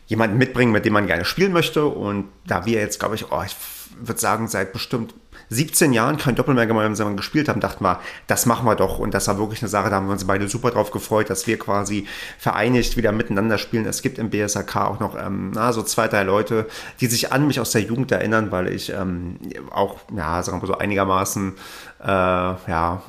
jemanden 0.06 0.38
mitbringen, 0.38 0.72
mit 0.72 0.84
dem 0.84 0.92
man 0.92 1.08
gerne 1.08 1.24
spielen 1.24 1.52
möchte. 1.52 1.86
Und 1.86 2.28
da 2.46 2.66
wir 2.66 2.80
jetzt, 2.80 3.00
glaube 3.00 3.16
ich, 3.16 3.32
oh, 3.32 3.42
ich 3.44 3.56
würde 4.00 4.20
sagen, 4.20 4.46
seit 4.46 4.72
bestimmt 4.72 5.14
17 5.52 5.92
Jahren 5.92 6.16
kein 6.16 6.34
Doppel 6.34 6.54
mehr 6.54 6.66
gemeinsam 6.66 7.16
gespielt 7.16 7.48
haben, 7.48 7.60
dachten 7.60 7.84
wir, 7.84 8.00
das 8.26 8.46
machen 8.46 8.66
wir 8.66 8.74
doch. 8.74 8.98
Und 8.98 9.14
das 9.14 9.28
war 9.28 9.38
wirklich 9.38 9.62
eine 9.62 9.68
Sache, 9.68 9.90
da 9.90 9.96
haben 9.96 10.06
wir 10.06 10.12
uns 10.12 10.26
beide 10.26 10.48
super 10.48 10.70
drauf 10.70 10.90
gefreut, 10.90 11.30
dass 11.30 11.46
wir 11.46 11.58
quasi 11.58 12.06
vereinigt 12.38 12.96
wieder 12.96 13.12
miteinander 13.12 13.58
spielen. 13.58 13.86
Es 13.86 14.02
gibt 14.02 14.18
im 14.18 14.30
BSAK 14.30 14.76
auch 14.76 15.00
noch 15.00 15.16
ähm, 15.18 15.52
na, 15.54 15.72
so 15.72 15.82
zwei, 15.82 16.08
drei 16.08 16.22
Leute, 16.22 16.66
die 17.00 17.06
sich 17.06 17.32
an 17.32 17.46
mich 17.46 17.60
aus 17.60 17.72
der 17.72 17.82
Jugend 17.82 18.10
erinnern, 18.12 18.50
weil 18.50 18.68
ich 18.68 18.90
ähm, 18.90 19.38
auch, 19.70 19.98
ja, 20.16 20.42
sagen 20.42 20.62
wir 20.62 20.66
so 20.66 20.78
einigermaßen 20.78 21.54
äh, 22.02 22.08
ja, 22.08 23.02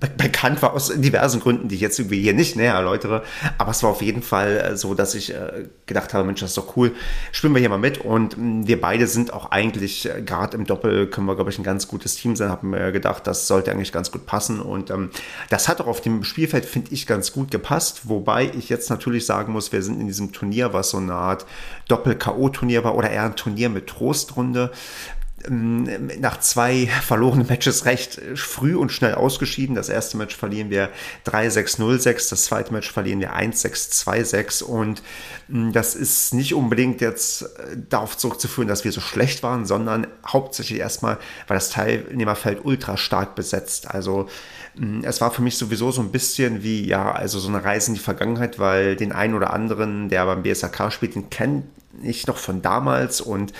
be 0.00 0.08
bekannt 0.16 0.60
war 0.60 0.74
aus 0.74 0.92
diversen 0.94 1.40
Gründen, 1.40 1.68
die 1.68 1.76
ich 1.76 1.80
jetzt 1.80 1.98
irgendwie 1.98 2.20
hier 2.20 2.34
nicht 2.34 2.56
näher 2.56 2.74
erläutere. 2.74 3.22
Aber 3.56 3.70
es 3.70 3.82
war 3.82 3.90
auf 3.90 4.02
jeden 4.02 4.22
Fall 4.22 4.56
äh, 4.58 4.76
so, 4.76 4.94
dass 4.94 5.14
ich 5.14 5.34
äh, 5.34 5.68
gedacht 5.86 6.12
habe, 6.12 6.24
Mensch, 6.24 6.40
das 6.40 6.50
ist 6.50 6.58
doch 6.58 6.76
cool, 6.76 6.94
spielen 7.32 7.54
wir 7.54 7.60
hier 7.60 7.70
mal 7.70 7.78
mit. 7.78 7.98
Und 7.98 8.36
mh, 8.36 8.44
mm, 8.44 8.66
wir 8.66 8.80
beide 8.80 9.06
sind 9.06 9.32
auch 9.32 9.50
eigentlich, 9.50 10.08
äh, 10.08 10.20
gerade 10.20 10.56
im 10.58 10.66
Doppel, 10.66 11.06
können 11.06 11.26
wir, 11.26 11.36
glaube 11.36 11.50
ich, 11.50 11.58
ein 11.58 11.64
ganz 11.64 11.88
gutes 11.88 12.16
Team 12.16 12.36
sein. 12.36 12.50
Haben 12.50 12.70
mir 12.70 12.92
gedacht, 12.92 13.26
das 13.26 13.46
sollte 13.46 13.70
eigentlich 13.70 13.92
ganz 13.92 14.12
gut 14.12 14.26
passen. 14.26 14.60
Und 14.60 14.90
ähm, 14.90 15.10
das 15.48 15.68
hat 15.68 15.80
auch 15.80 15.86
auf 15.86 16.02
dem 16.02 16.22
Spielfeld, 16.22 16.66
finde 16.66 16.92
ich, 16.92 17.06
ganz 17.06 17.32
gut 17.32 17.50
gepasst. 17.50 18.08
Wobei 18.08 18.50
ich 18.56 18.68
jetzt 18.68 18.90
natürlich 18.90 19.24
sagen 19.24 19.54
muss, 19.54 19.72
wir 19.72 19.82
sind 19.82 20.00
in 20.00 20.06
diesem 20.06 20.32
Turnier, 20.32 20.74
was 20.74 20.90
so 20.90 20.98
eine 20.98 21.14
Art 21.14 21.46
Doppel-K.O.-Turnier 21.88 22.84
war 22.84 22.94
oder 22.94 23.10
eher 23.10 23.24
ein 23.24 23.36
Turnier 23.36 23.70
mit 23.70 23.86
Trostrunde, 23.86 24.70
nach 25.48 26.40
zwei 26.40 26.88
verlorenen 27.02 27.46
Matches 27.46 27.84
recht 27.84 28.20
früh 28.34 28.74
und 28.74 28.90
schnell 28.90 29.14
ausgeschieden. 29.14 29.76
Das 29.76 29.88
erste 29.88 30.16
Match 30.16 30.36
verlieren 30.36 30.70
wir 30.70 30.90
3-6-0-6, 31.26 32.30
das 32.30 32.44
zweite 32.44 32.72
Match 32.72 32.90
verlieren 32.90 33.20
wir 33.20 33.34
1-6-2-6 33.36 34.64
und 34.64 35.02
hm, 35.48 35.72
das 35.72 35.94
ist 35.94 36.34
nicht 36.34 36.54
unbedingt 36.54 37.00
jetzt 37.00 37.42
äh, 37.42 37.76
darauf 37.88 38.16
zurückzuführen, 38.16 38.68
dass 38.68 38.84
wir 38.84 38.92
so 38.92 39.00
schlecht 39.00 39.42
waren, 39.42 39.64
sondern 39.64 40.06
hauptsächlich 40.26 40.80
erstmal 40.80 41.18
war 41.46 41.54
das 41.54 41.70
Teilnehmerfeld 41.70 42.64
ultra 42.64 42.96
stark 42.96 43.34
besetzt. 43.34 43.88
Also 43.90 44.28
hm, 44.76 45.02
es 45.04 45.20
war 45.20 45.30
für 45.30 45.42
mich 45.42 45.56
sowieso 45.56 45.92
so 45.92 46.02
ein 46.02 46.10
bisschen 46.10 46.62
wie, 46.62 46.86
ja, 46.86 47.12
also 47.12 47.38
so 47.38 47.48
eine 47.48 47.62
Reise 47.62 47.90
in 47.90 47.94
die 47.94 48.00
Vergangenheit, 48.00 48.58
weil 48.58 48.96
den 48.96 49.12
einen 49.12 49.34
oder 49.34 49.52
anderen, 49.52 50.08
der 50.08 50.26
beim 50.26 50.42
BSAK 50.42 50.92
spielt, 50.92 51.14
den 51.14 51.30
kennt 51.30 51.64
ich 52.02 52.26
noch 52.26 52.36
von 52.36 52.62
damals. 52.62 53.20
Und 53.20 53.52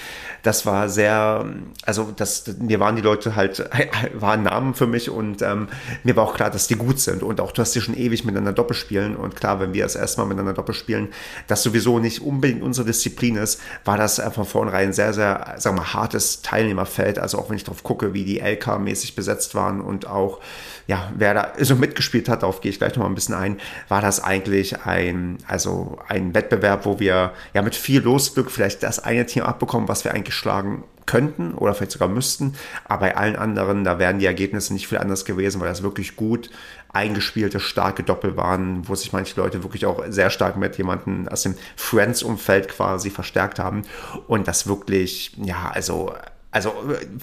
das 0.42 0.66
war 0.66 0.88
sehr, 0.88 1.47
also 1.85 2.12
das, 2.14 2.44
mir 2.58 2.80
waren 2.80 2.97
die 2.97 3.02
Leute 3.02 3.37
halt, 3.37 3.68
waren 4.14 4.42
Namen 4.42 4.75
für 4.75 4.87
mich. 4.87 5.11
Und 5.11 5.42
ähm, 5.42 5.68
mir 6.04 6.16
war 6.16 6.25
auch 6.25 6.35
klar, 6.35 6.50
dass 6.50 6.66
die 6.66 6.76
gut 6.76 7.00
sind. 7.00 7.23
Und 7.23 7.40
auch, 7.40 7.52
dass 7.52 7.73
die 7.73 7.80
schon 7.80 7.97
ewig 7.97 8.25
miteinander 8.25 8.52
Doppel 8.52 8.76
spielen. 8.76 9.16
Und 9.16 9.37
klar, 9.37 9.61
wenn 9.61 9.75
wir 9.75 9.82
das 9.82 9.97
erstmal 9.97 10.26
miteinander 10.26 10.54
Doppel 10.54 10.75
spielen, 10.75 11.08
das 11.47 11.62
sowieso 11.62 11.99
nicht 11.99 12.23
unbedingt 12.23 12.62
unsere 12.62 12.87
Disziplin 12.87 13.37
ist, 13.37 13.61
war 13.85 13.97
das 13.97 14.20
von 14.32 14.44
vornherein 14.44 14.92
sehr, 14.92 15.12
sehr, 15.12 15.54
sagen 15.58 15.76
wir 15.76 15.82
mal, 15.82 15.94
hartes 15.94 16.42
Teilnehmerfeld, 16.42 17.18
also 17.18 17.38
auch 17.38 17.50
wenn 17.50 17.56
ich 17.56 17.64
drauf 17.64 17.82
gucke, 17.82 18.14
wie 18.14 18.25
die 18.25 18.40
LK-mäßig 18.42 19.14
besetzt 19.14 19.54
waren 19.54 19.80
und 19.80 20.06
auch, 20.06 20.40
ja, 20.87 21.12
wer 21.16 21.35
da 21.35 21.52
so 21.61 21.76
mitgespielt 21.76 22.28
hat, 22.28 22.42
darauf 22.42 22.61
gehe 22.61 22.70
ich 22.70 22.78
gleich 22.78 22.97
noch 22.97 23.02
mal 23.02 23.08
ein 23.08 23.14
bisschen 23.14 23.35
ein, 23.35 23.58
war 23.88 24.00
das 24.00 24.23
eigentlich 24.23 24.85
ein, 24.87 25.38
also 25.47 25.99
ein 26.08 26.35
Wettbewerb, 26.35 26.87
wo 26.87 26.99
wir 26.99 27.32
ja 27.52 27.62
mit 27.62 27.75
viel 27.75 28.00
Losglück 28.18 28.50
vielleicht 28.50 28.82
das 28.82 28.98
eine 28.98 29.26
Team 29.26 29.44
abbekommen, 29.44 29.87
was 29.87 30.02
wir 30.02 30.12
eigentlich 30.12 30.34
schlagen 30.34 30.82
könnten 31.06 31.54
oder 31.54 31.72
vielleicht 31.72 31.92
sogar 31.92 32.08
müssten. 32.08 32.56
Aber 32.84 33.02
bei 33.02 33.16
allen 33.16 33.37
anderen, 33.37 33.84
da 33.84 34.00
wären 34.00 34.18
die 34.18 34.26
Ergebnisse 34.26 34.72
nicht 34.72 34.88
viel 34.88 34.98
anders 34.98 35.25
gewesen, 35.25 35.60
weil 35.60 35.68
das 35.68 35.84
wirklich 35.84 36.16
gut 36.16 36.50
eingespielte, 36.92 37.60
starke 37.60 38.02
Doppel 38.02 38.37
waren, 38.37 38.88
wo 38.88 38.96
sich 38.96 39.12
manche 39.12 39.40
Leute 39.40 39.62
wirklich 39.62 39.87
auch 39.87 40.02
sehr 40.08 40.30
stark 40.30 40.56
mit 40.56 40.76
jemandem 40.78 41.28
aus 41.28 41.44
dem 41.44 41.54
Friends-Umfeld 41.76 42.68
quasi 42.68 43.10
verstärkt 43.10 43.60
haben. 43.60 43.82
Und 44.26 44.48
das 44.48 44.66
wirklich, 44.66 45.32
ja, 45.37 45.70
also, 45.72 46.12
also 46.50 46.75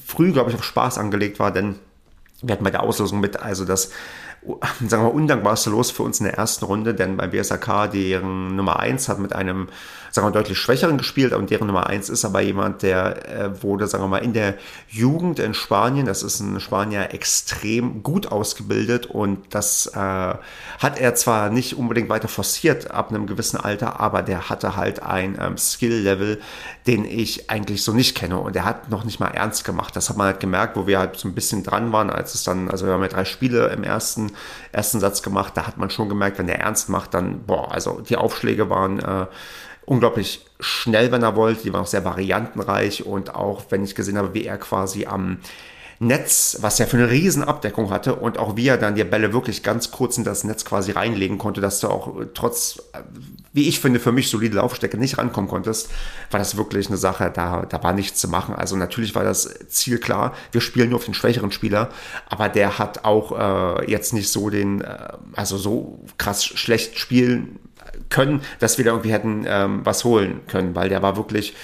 früh, 0.04 0.32
glaube 0.32 0.50
ich, 0.50 0.56
auf 0.56 0.64
Spaß 0.64 0.98
angelegt 0.98 1.40
war, 1.40 1.52
denn 1.52 1.76
wir 2.42 2.54
hatten 2.54 2.64
bei 2.64 2.72
der 2.72 2.84
Auslosung 2.84 3.20
mit, 3.20 3.38
also 3.38 3.66
das 3.66 3.92
sagen 4.88 5.04
wir, 5.04 5.14
undankbarste 5.14 5.70
Los 5.70 5.92
für 5.92 6.04
uns 6.04 6.20
in 6.20 6.26
der 6.26 6.36
ersten 6.36 6.66
Runde, 6.66 6.94
denn 6.94 7.18
bei 7.18 7.28
BSAK, 7.28 7.92
deren 7.92 8.56
Nummer 8.56 8.80
1 8.80 9.10
hat 9.10 9.20
mit 9.20 9.34
einem, 9.34 9.68
sagen 10.16 10.28
wir, 10.28 10.32
deutlich 10.32 10.58
schwächeren 10.58 10.98
gespielt 10.98 11.34
und 11.34 11.50
deren 11.50 11.68
Nummer 11.68 11.88
1 11.88 12.10
ist 12.10 12.24
aber 12.24 12.40
jemand, 12.40 12.82
der 12.84 13.30
äh, 13.30 13.64
wurde, 13.64 13.86
sagen 13.88 14.04
wir 14.06 14.08
mal, 14.08 14.20
in 14.20 14.32
der 14.32 14.56
Jugend 14.88 15.40
in 15.40 15.54
Spanien, 15.54 16.06
das 16.06 16.24
ist 16.24 16.40
ein 16.40 16.60
Spanier, 16.62 17.14
extrem 17.14 18.02
gut 18.02 18.32
ausgebildet 18.32 19.08
und 19.08 19.54
das 19.54 19.88
äh, 19.88 20.00
hat 20.00 21.00
er 21.00 21.16
zwar 21.16 21.50
nicht 21.50 21.78
unbedingt 21.78 22.08
weiter 22.08 22.30
forciert 22.30 22.92
ab 22.92 23.10
einem 23.10 23.28
gewissen 23.28 23.58
Alter, 23.58 24.00
aber 24.00 24.22
der 24.22 24.50
hatte 24.50 24.78
halt 24.78 25.04
ein 25.04 25.38
ähm, 25.40 25.58
Skill-Level, 25.58 26.40
den 26.88 27.04
ich 27.04 27.50
eigentlich 27.50 27.84
so 27.84 27.92
nicht 27.92 28.16
kenne 28.16 28.40
und 28.40 28.56
er 28.56 28.64
hat 28.64 28.90
noch 28.90 29.04
nicht 29.04 29.20
mal 29.20 29.28
ernst 29.28 29.66
gemacht. 29.66 29.96
Das 29.98 30.10
hat 30.10 30.16
man 30.16 30.28
halt 30.28 30.40
gemerkt, 30.40 30.78
wo 30.78 30.88
wir 30.88 30.98
halt 30.98 31.18
so 31.18 31.28
ein 31.28 31.36
bisschen 31.36 31.64
dran 31.64 31.92
waren, 31.92 32.10
als 32.10 32.34
es 32.36 32.44
dann, 32.44 32.72
also 32.72 32.86
wir 32.86 32.94
haben 32.94 33.02
ja 33.02 33.10
drei 33.10 33.26
Spiele 33.26 33.68
im 33.68 33.84
ersten 33.84 34.32
ersten 34.72 35.00
Satz 35.00 35.22
gemacht. 35.22 35.54
Da 35.56 35.68
hat 35.68 35.78
man 35.78 35.90
schon 35.90 36.08
gemerkt, 36.08 36.38
wenn 36.38 36.48
der 36.48 36.60
ernst 36.60 36.88
macht, 36.90 37.14
dann, 37.14 37.44
boah, 37.46 37.72
also 37.72 38.02
die 38.02 38.16
Aufschläge 38.16 38.70
waren 38.70 39.00
äh, 39.00 39.26
unglaublich 39.86 40.46
schnell, 40.60 41.12
wenn 41.12 41.24
er 41.24 41.36
wollte. 41.36 41.64
Die 41.64 41.74
waren 41.74 41.82
auch 41.82 41.88
sehr 41.88 42.06
variantenreich 42.06 43.06
und 43.06 43.36
auch, 43.36 43.64
wenn 43.70 43.84
ich 43.84 43.96
gesehen 43.96 44.18
habe, 44.18 44.34
wie 44.34 44.46
er 44.46 44.58
quasi 44.58 45.06
am 45.06 45.38
Netz, 46.00 46.58
was 46.60 46.80
er 46.80 46.88
für 46.88 46.98
eine 46.98 47.10
riesen 47.10 47.44
Abdeckung 47.44 47.90
hatte 47.90 48.16
und 48.16 48.38
auch 48.38 48.58
wie 48.58 48.68
er 48.68 48.78
dann 48.78 48.96
die 48.96 49.04
Bälle 49.06 49.32
wirklich 49.32 49.64
ganz 49.64 49.92
kurz 49.92 50.18
in 50.18 50.26
das 50.26 50.44
Netz 50.44 50.66
quasi 50.66 50.92
reinlegen 50.92 51.38
konnte, 51.38 51.62
dass 51.62 51.80
du 51.80 51.88
auch 51.88 52.20
äh, 52.20 52.28
trotz, 52.34 52.82
äh, 52.92 53.00
wie 53.54 53.70
ich 53.70 53.80
finde, 53.80 54.02
für 54.02 54.12
mich 54.12 54.30
solide 54.30 54.58
Laufstecke 54.58 54.98
nicht 54.98 55.18
rankommen 55.18 55.50
konntest, 55.50 55.90
war 56.32 56.40
das 56.40 56.58
wirklich 56.58 56.88
eine 56.88 56.98
Sache, 56.98 57.32
da, 57.34 57.66
da 57.66 57.82
war 57.82 57.94
nichts 57.94 58.20
zu 58.20 58.28
machen. 58.28 58.56
Also 58.56 58.76
natürlich 58.76 59.16
war 59.16 59.24
das 59.24 59.50
Ziel 59.70 59.98
klar, 59.98 60.34
wir 60.52 60.60
spielen 60.60 60.90
nur 60.90 61.00
auf 61.00 61.06
den 61.06 61.14
schwächeren 61.14 61.54
Spieler, 61.54 61.90
aber 62.28 62.50
der 62.50 62.78
hat 62.78 63.06
auch 63.06 63.80
äh, 63.80 63.90
jetzt 63.90 64.14
nicht 64.14 64.30
so 64.30 64.50
den, 64.50 64.82
äh, 64.82 64.98
also 65.34 65.58
so 65.58 66.04
krass 66.18 66.44
schlecht 66.44 67.00
spielen 67.00 67.60
können, 68.10 68.42
dass 68.60 68.78
wir 68.78 68.86
da 68.86 68.92
irgendwie 68.92 69.12
hätten 69.12 69.46
ähm, 69.48 69.82
was 69.84 70.04
holen 70.04 70.42
können, 70.48 70.76
weil 70.76 70.90
der 70.90 71.02
war 71.02 71.18
wirklich 71.18 71.56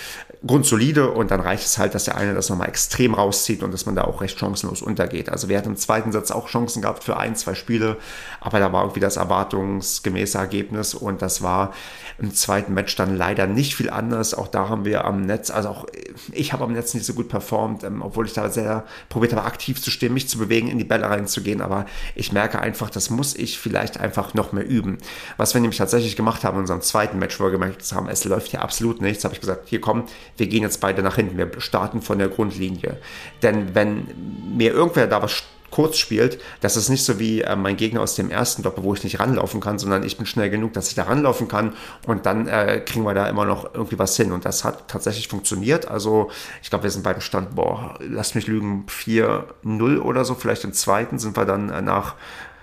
grundsolide 0.46 1.12
und 1.12 1.30
dann 1.30 1.40
reicht 1.40 1.66
es 1.66 1.78
halt, 1.78 1.94
dass 1.94 2.06
der 2.06 2.18
eine 2.18 2.34
das 2.34 2.50
nochmal 2.50 2.68
extrem 2.68 3.14
rauszieht 3.14 3.62
und 3.62 3.72
dass 3.72 3.86
man 3.86 3.96
da 3.96 4.06
auch 4.06 4.22
recht 4.22 4.40
chancenlos 4.40 4.82
untergeht. 4.82 5.30
Also 5.30 5.50
wir 5.50 5.58
hatten 5.58 5.70
im 5.70 5.78
zweiten 5.78 6.12
Satz 6.12 6.32
auch 6.32 6.48
Chancen 6.48 6.82
gehabt 6.82 7.04
für 7.04 7.18
ein, 7.18 7.36
zwei 7.36 7.54
Spiele, 7.54 7.98
aber 8.40 8.60
da 8.60 8.74
war 8.74 8.82
irgendwie 8.84 9.02
das 9.02 9.18
erwartungsgemäße 9.18 10.40
Ergebnis 10.40 10.96
und 10.96 11.22
das 11.22 11.44
war 11.44 11.74
im 12.18 12.34
zweiten 12.34 12.74
Match 12.74 12.96
dann 12.96 13.16
leider 13.16 13.46
nicht 13.46 13.76
viel 13.76 13.92
anders. 13.92 14.34
Auch 14.34 14.48
da 14.48 14.68
haben 14.68 14.84
wir 14.84 15.06
am 15.06 15.22
Netz, 15.22 15.52
also 15.52 15.70
auch 15.70 15.86
ich 16.32 16.54
habe 16.54 16.64
am 16.64 16.74
Netz 16.74 16.96
nicht 16.96 17.06
so 17.06 17.14
gut 17.14 17.30
performt, 17.30 17.84
ähm, 17.84 18.02
obwohl 18.02 18.26
ich 18.26 18.34
da 18.34 18.50
sehr 18.50 18.86
probiert 19.10 19.34
habe, 19.34 19.46
aktiv 19.46 19.80
zu 19.80 19.92
stehen, 19.92 20.14
mich 20.14 20.28
zu 20.28 20.40
bewegen, 20.40 20.70
in 20.70 20.80
die 20.80 20.84
Bälle 20.84 21.08
reinzugehen, 21.08 21.62
aber 21.62 21.86
ich 22.16 22.32
merke 22.32 22.60
einfach, 22.60 22.90
das 22.90 23.12
muss 23.12 23.36
ich 23.36 23.60
vielleicht 23.60 24.00
einfach 24.00 24.34
noch 24.34 24.54
mehr 24.54 24.68
üben. 24.68 24.98
Was 25.38 25.54
wir 25.54 25.62
nämlich 25.62 25.78
tatsächlich 25.78 26.16
gemacht 26.16 26.44
haben 26.44 26.56
in 26.56 26.62
unserem 26.62 26.82
zweiten 26.82 27.20
Match, 27.20 27.40
wo 27.40 27.44
wir 27.44 27.52
gemerkt 27.52 27.84
haben, 27.94 28.10
es 28.10 28.26
läuft 28.26 28.50
hier 28.50 28.64
absolut 28.64 29.02
nichts, 29.02 29.24
habe 29.24 29.36
ich 29.36 29.40
gesagt, 29.40 29.70
hier 29.70 29.82
komm, 29.82 30.06
wir 30.38 30.48
gehen 30.48 30.64
jetzt 30.64 30.82
beide 30.82 31.02
nach 31.04 31.16
hinten, 31.16 31.38
wir 31.38 31.50
starten 31.60 32.02
von 32.02 32.20
der 32.20 32.30
Grundlinie. 32.30 32.98
Denn 33.42 33.76
wenn 33.76 34.08
mir 34.56 34.74
irgendwer 34.74 35.08
da 35.08 35.22
was 35.22 35.44
kurz 35.72 35.98
spielt, 35.98 36.40
das 36.60 36.78
ist 36.78 36.90
nicht 36.90 37.04
so 37.04 37.18
wie 37.18 37.42
äh, 37.42 37.56
mein 37.56 37.78
Gegner 37.78 38.02
aus 38.02 38.16
dem 38.16 38.30
ersten 38.30 38.62
Doppel, 38.62 38.84
wo 38.84 38.94
ich 38.94 39.04
nicht 39.04 39.20
ranlaufen 39.20 39.62
kann, 39.62 39.80
sondern 39.80 40.04
ich 40.04 40.18
bin 40.18 40.26
schnell 40.26 40.50
genug, 40.50 40.74
dass 40.74 40.90
ich 40.90 40.96
da 40.96 41.04
ranlaufen 41.04 41.48
kann 41.48 41.74
und 42.06 42.26
dann 42.26 42.48
äh, 42.48 42.82
kriegen 42.86 43.06
wir 43.06 43.14
da 43.14 43.28
immer 43.28 43.46
noch 43.46 43.74
irgendwie 43.74 43.98
was 43.98 44.16
hin. 44.16 44.32
Und 44.32 44.46
das 44.46 44.64
hat 44.64 44.88
tatsächlich 44.90 45.30
funktioniert. 45.30 45.88
Also 45.88 46.30
ich 46.62 46.70
glaube, 46.70 46.84
wir 46.84 46.92
sind 46.92 47.04
beim 47.04 47.22
Stand, 47.22 47.56
boah, 47.56 47.98
lass 48.02 48.36
mich 48.36 48.48
lügen, 48.48 48.86
4-0 48.88 50.00
oder 50.00 50.26
so. 50.26 50.36
Vielleicht 50.36 50.66
im 50.66 50.74
zweiten 50.74 51.18
sind 51.18 51.36
wir 51.38 51.46
dann 51.46 51.70
äh, 51.70 51.82
nach, 51.82 52.16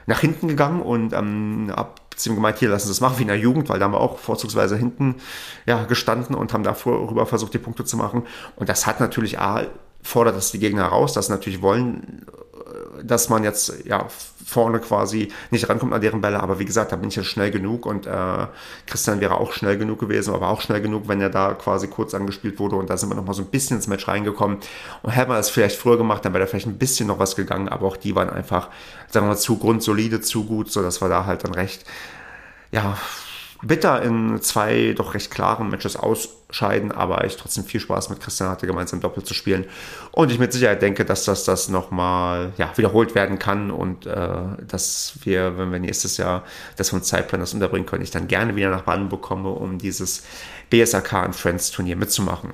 nach 0.08 0.20
hinten 0.20 0.48
gegangen 0.48 0.80
und 0.80 1.12
ähm, 1.12 1.70
ab 1.74 2.00
Beziehung 2.08 2.36
gemeint, 2.36 2.58
hier 2.58 2.70
lassen 2.70 2.86
Sie 2.86 2.92
es 2.92 3.00
machen 3.00 3.18
wie 3.18 3.22
in 3.22 3.28
der 3.28 3.38
Jugend, 3.38 3.68
weil 3.68 3.78
da 3.78 3.84
haben 3.84 3.92
wir 3.92 4.00
auch 4.00 4.18
vorzugsweise 4.18 4.76
hinten 4.76 5.16
ja, 5.66 5.84
gestanden 5.84 6.34
und 6.34 6.52
haben 6.52 6.64
da 6.64 6.74
vorüber 6.74 7.26
versucht, 7.26 7.54
die 7.54 7.58
Punkte 7.58 7.84
zu 7.84 7.96
machen. 7.96 8.24
Und 8.56 8.68
das 8.68 8.86
hat 8.86 9.00
natürlich 9.00 9.38
A, 9.38 9.66
fordert 10.02 10.34
das 10.34 10.50
die 10.50 10.58
Gegner 10.58 10.84
heraus, 10.84 11.12
dass 11.12 11.26
sie 11.26 11.32
natürlich 11.32 11.60
wollen, 11.62 12.26
dass 13.02 13.28
man 13.28 13.44
jetzt 13.44 13.84
ja 13.84 14.06
vorne 14.44 14.78
quasi 14.78 15.30
nicht 15.50 15.68
rankommt 15.68 15.92
an 15.92 16.00
deren 16.00 16.20
Bälle. 16.20 16.40
Aber 16.40 16.58
wie 16.58 16.64
gesagt, 16.64 16.92
da 16.92 16.96
bin 16.96 17.08
ich 17.08 17.16
ja 17.16 17.24
schnell 17.24 17.50
genug 17.50 17.86
und 17.86 18.06
äh, 18.06 18.46
Christian 18.86 19.20
wäre 19.20 19.38
auch 19.38 19.52
schnell 19.52 19.76
genug 19.76 19.98
gewesen, 19.98 20.34
aber 20.34 20.48
auch 20.48 20.60
schnell 20.60 20.80
genug, 20.80 21.08
wenn 21.08 21.20
er 21.20 21.30
da 21.30 21.54
quasi 21.54 21.88
kurz 21.88 22.14
angespielt 22.14 22.58
wurde. 22.58 22.76
Und 22.76 22.88
da 22.88 22.96
sind 22.96 23.10
wir 23.10 23.14
nochmal 23.14 23.34
so 23.34 23.42
ein 23.42 23.48
bisschen 23.48 23.76
ins 23.76 23.86
Match 23.86 24.08
reingekommen. 24.08 24.58
Und 25.02 25.10
hätten 25.10 25.30
wir 25.30 25.36
das 25.36 25.50
vielleicht 25.50 25.76
früher 25.76 25.98
gemacht, 25.98 26.24
dann 26.24 26.32
wäre 26.32 26.44
da 26.44 26.48
vielleicht 26.48 26.66
ein 26.66 26.78
bisschen 26.78 27.08
noch 27.08 27.18
was 27.18 27.36
gegangen. 27.36 27.68
Aber 27.68 27.86
auch 27.86 27.96
die 27.96 28.14
waren 28.14 28.30
einfach, 28.30 28.68
sagen 29.08 29.26
wir 29.26 29.30
mal, 29.30 29.36
zu 29.36 29.58
grundsolide, 29.58 30.20
zu 30.20 30.44
gut, 30.44 30.72
sodass 30.72 31.02
wir 31.02 31.08
da 31.08 31.26
halt 31.26 31.44
dann 31.44 31.54
recht, 31.54 31.84
ja, 32.70 32.96
bitter 33.62 34.02
in 34.02 34.40
zwei 34.40 34.94
doch 34.96 35.14
recht 35.14 35.30
klaren 35.30 35.68
Matches 35.68 35.96
ausscheiden, 35.96 36.92
aber 36.92 37.24
ich 37.24 37.36
trotzdem 37.36 37.64
viel 37.64 37.80
Spaß 37.80 38.10
mit 38.10 38.20
Christian 38.20 38.50
hatte, 38.50 38.66
gemeinsam 38.66 39.00
Doppel 39.00 39.24
zu 39.24 39.34
spielen. 39.34 39.64
Und 40.12 40.30
ich 40.30 40.38
mit 40.38 40.52
Sicherheit 40.52 40.80
denke, 40.80 41.04
dass 41.04 41.24
das, 41.24 41.44
das 41.44 41.68
nochmal 41.68 42.52
ja, 42.56 42.72
wiederholt 42.76 43.14
werden 43.14 43.38
kann 43.38 43.70
und 43.70 44.06
äh, 44.06 44.38
dass 44.66 45.14
wir, 45.22 45.58
wenn 45.58 45.72
wir 45.72 45.80
nächstes 45.80 46.16
Jahr 46.16 46.44
das 46.76 46.90
von 46.90 47.02
Zeitplan 47.02 47.40
das 47.40 47.54
unterbringen 47.54 47.86
können, 47.86 48.02
ich 48.02 48.10
dann 48.10 48.28
gerne 48.28 48.54
wieder 48.54 48.70
nach 48.70 48.82
Baden 48.82 49.08
bekomme, 49.08 49.50
um 49.50 49.78
dieses 49.78 50.24
BSAK 50.70 51.26
und 51.26 51.34
Friends 51.34 51.70
Turnier 51.70 51.96
mitzumachen. 51.96 52.52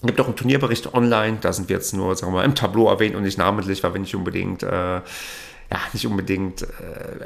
Es 0.00 0.06
gibt 0.06 0.20
auch 0.20 0.26
einen 0.26 0.36
Turnierbericht 0.36 0.92
online, 0.92 1.38
da 1.40 1.54
sind 1.54 1.70
wir 1.70 1.76
jetzt 1.76 1.94
nur, 1.94 2.14
sagen 2.14 2.32
wir 2.32 2.38
mal, 2.38 2.44
im 2.44 2.54
Tableau 2.54 2.88
erwähnt 2.88 3.16
und 3.16 3.22
nicht 3.22 3.38
namentlich, 3.38 3.82
weil 3.82 3.94
wir 3.94 4.00
nicht 4.00 4.14
unbedingt 4.14 4.62
äh, 4.62 5.00
ja, 5.70 5.80
nicht 5.92 6.06
unbedingt 6.06 6.62
äh, 6.62 6.66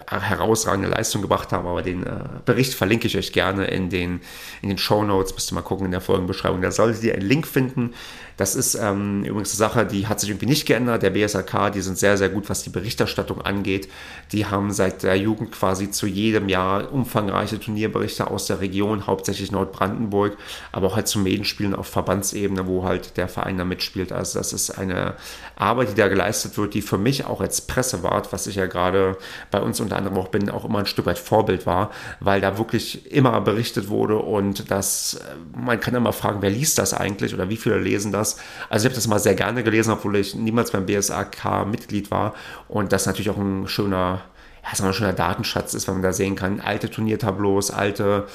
herausragende 0.08 0.88
Leistung 0.88 1.20
gebracht 1.20 1.52
haben, 1.52 1.66
aber 1.66 1.82
den 1.82 2.06
äh, 2.06 2.20
Bericht 2.44 2.74
verlinke 2.74 3.06
ich 3.06 3.16
euch 3.16 3.32
gerne 3.32 3.66
in 3.66 3.90
den, 3.90 4.20
in 4.62 4.70
den 4.70 4.78
Show 4.78 5.04
Notes. 5.04 5.34
Müsst 5.34 5.52
ihr 5.52 5.56
mal 5.56 5.62
gucken 5.62 5.86
in 5.86 5.92
der 5.92 6.00
Folgenbeschreibung. 6.00 6.62
Da 6.62 6.70
solltet 6.70 7.02
ihr 7.02 7.14
einen 7.14 7.26
Link 7.26 7.46
finden. 7.46 7.92
Das 8.40 8.54
ist 8.54 8.74
ähm, 8.74 9.22
übrigens 9.22 9.50
eine 9.50 9.68
Sache, 9.68 9.84
die 9.84 10.06
hat 10.06 10.18
sich 10.18 10.30
irgendwie 10.30 10.46
nicht 10.46 10.64
geändert. 10.64 11.02
Der 11.02 11.10
BSAK, 11.10 11.72
die 11.72 11.82
sind 11.82 11.98
sehr, 11.98 12.16
sehr 12.16 12.30
gut, 12.30 12.48
was 12.48 12.62
die 12.62 12.70
Berichterstattung 12.70 13.42
angeht. 13.42 13.86
Die 14.32 14.46
haben 14.46 14.72
seit 14.72 15.02
der 15.02 15.16
Jugend 15.16 15.52
quasi 15.52 15.90
zu 15.90 16.06
jedem 16.06 16.48
Jahr 16.48 16.90
umfangreiche 16.90 17.60
Turnierberichte 17.60 18.28
aus 18.28 18.46
der 18.46 18.62
Region, 18.62 19.06
hauptsächlich 19.06 19.52
Nordbrandenburg, 19.52 20.38
aber 20.72 20.86
auch 20.86 20.96
halt 20.96 21.06
zu 21.06 21.18
Medienspielen 21.18 21.74
auf 21.74 21.88
Verbandsebene, 21.88 22.66
wo 22.66 22.82
halt 22.82 23.18
der 23.18 23.28
Verein 23.28 23.58
da 23.58 23.66
mitspielt. 23.66 24.10
Also 24.10 24.38
das 24.38 24.54
ist 24.54 24.70
eine 24.70 25.16
Arbeit, 25.56 25.90
die 25.90 25.94
da 25.96 26.08
geleistet 26.08 26.56
wird, 26.56 26.72
die 26.72 26.80
für 26.80 26.96
mich 26.96 27.26
auch 27.26 27.42
als 27.42 27.60
Pressewart, 27.60 28.32
was 28.32 28.46
ich 28.46 28.54
ja 28.54 28.64
gerade 28.64 29.18
bei 29.50 29.60
uns 29.60 29.80
unter 29.80 29.98
anderem 29.98 30.16
auch 30.16 30.28
bin, 30.28 30.48
auch 30.48 30.64
immer 30.64 30.78
ein 30.78 30.86
Stück 30.86 31.04
weit 31.04 31.18
Vorbild 31.18 31.66
war, 31.66 31.90
weil 32.20 32.40
da 32.40 32.56
wirklich 32.56 33.12
immer 33.12 33.38
berichtet 33.42 33.90
wurde 33.90 34.16
und 34.16 34.70
das, 34.70 35.20
man 35.54 35.78
kann 35.78 35.94
immer 35.94 36.14
fragen, 36.14 36.40
wer 36.40 36.48
liest 36.48 36.78
das 36.78 36.94
eigentlich 36.94 37.34
oder 37.34 37.50
wie 37.50 37.58
viele 37.58 37.78
lesen 37.78 38.12
das? 38.12 38.29
Das. 38.34 38.42
Also 38.68 38.86
ich 38.86 38.90
habe 38.90 38.96
das 38.96 39.06
mal 39.06 39.18
sehr 39.18 39.34
gerne 39.34 39.62
gelesen, 39.62 39.92
obwohl 39.92 40.16
ich 40.16 40.34
niemals 40.34 40.70
beim 40.70 40.86
BSAK 40.86 41.66
Mitglied 41.66 42.10
war. 42.10 42.34
Und 42.68 42.92
das 42.92 43.06
natürlich 43.06 43.30
auch 43.30 43.38
ein 43.38 43.68
schöner, 43.68 44.22
ja, 44.62 44.84
ein 44.84 44.92
schöner 44.92 45.12
Datenschatz 45.12 45.74
ist, 45.74 45.86
wenn 45.86 45.94
man 45.94 46.02
da 46.02 46.12
sehen 46.12 46.36
kann, 46.36 46.60
alte 46.60 46.90
Turniertableaus, 46.90 47.70
alte 47.70 48.26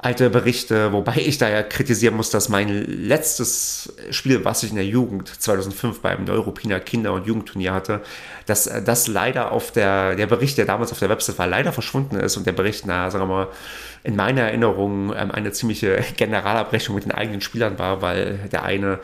alte 0.00 0.30
Berichte, 0.30 0.92
wobei 0.92 1.16
ich 1.16 1.38
da 1.38 1.48
ja 1.48 1.62
kritisieren 1.64 2.14
muss, 2.14 2.30
dass 2.30 2.48
mein 2.48 2.68
letztes 2.68 3.92
Spiel, 4.10 4.44
was 4.44 4.62
ich 4.62 4.70
in 4.70 4.76
der 4.76 4.86
Jugend 4.86 5.28
2005 5.28 6.00
beim 6.00 6.24
Neuropiner 6.24 6.78
Kinder- 6.78 7.12
und 7.12 7.26
Jugendturnier 7.26 7.74
hatte, 7.74 8.02
dass 8.46 8.70
das 8.84 9.08
leider 9.08 9.50
auf 9.50 9.72
der, 9.72 10.14
der 10.14 10.28
Bericht, 10.28 10.56
der 10.56 10.66
damals 10.66 10.92
auf 10.92 11.00
der 11.00 11.08
Website 11.08 11.38
war, 11.38 11.48
leider 11.48 11.72
verschwunden 11.72 12.16
ist 12.16 12.36
und 12.36 12.46
der 12.46 12.52
Bericht, 12.52 12.84
na, 12.86 13.10
sagen 13.10 13.24
wir 13.24 13.34
mal, 13.34 13.48
in 14.04 14.16
meiner 14.16 14.42
Erinnerung 14.42 15.14
ähm, 15.16 15.30
eine 15.30 15.52
ziemliche 15.52 16.02
Generalabrechnung 16.16 16.94
mit 16.94 17.04
den 17.04 17.12
eigenen 17.12 17.40
Spielern 17.40 17.78
war, 17.78 18.02
weil 18.02 18.38
der 18.52 18.64
eine 18.64 19.00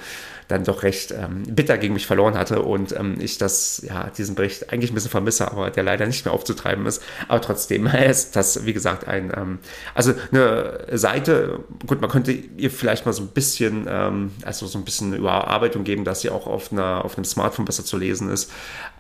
dann 0.49 0.65
doch 0.65 0.83
recht 0.83 1.13
ähm, 1.13 1.43
bitter 1.47 1.79
gegen 1.79 1.95
mich 1.95 2.07
verloren 2.07 2.37
hatte 2.37 2.63
und 2.63 2.95
ähm, 2.97 3.17
ich 3.19 3.39
das, 3.39 3.83
ja, 3.89 4.11
diesen 4.17 4.35
Bericht 4.35 4.73
eigentlich 4.73 4.91
ein 4.91 4.95
bisschen 4.95 5.11
vermisse, 5.11 5.51
aber 5.51 5.71
der 5.71 5.83
leider 5.83 6.07
nicht 6.07 6.25
mehr 6.25 6.35
aufzutreiben 6.35 6.85
ist. 6.87 7.03
Aber 7.29 7.41
trotzdem 7.41 7.87
ist 8.09 8.37
das, 8.37 8.67
wie 8.67 8.73
gesagt, 8.73 9.09
ein, 9.09 9.33
ähm, 9.35 9.59
also 9.95 10.13
eine 10.33 10.87
Seite, 10.93 11.61
gut, 11.87 12.01
man 12.01 12.11
könnte 12.11 12.33
ihr 12.33 12.71
vielleicht 12.71 13.07
mal 13.07 13.13
so 13.13 13.23
ein 13.23 13.29
bisschen, 13.29 13.87
ähm, 13.89 14.33
also 14.45 14.67
so 14.67 14.79
ein 14.79 14.85
bisschen 14.85 15.15
Überarbeitung 15.15 15.85
geben, 15.85 16.05
dass 16.05 16.21
sie 16.21 16.31
auch 16.31 16.47
auf, 16.47 16.73
einer, 16.73 17.05
auf 17.05 17.17
einem 17.17 17.25
Smartphone 17.25 17.65
besser 17.65 17.85
zu 17.85 17.97
lesen 17.97 18.31
ist. 18.31 18.51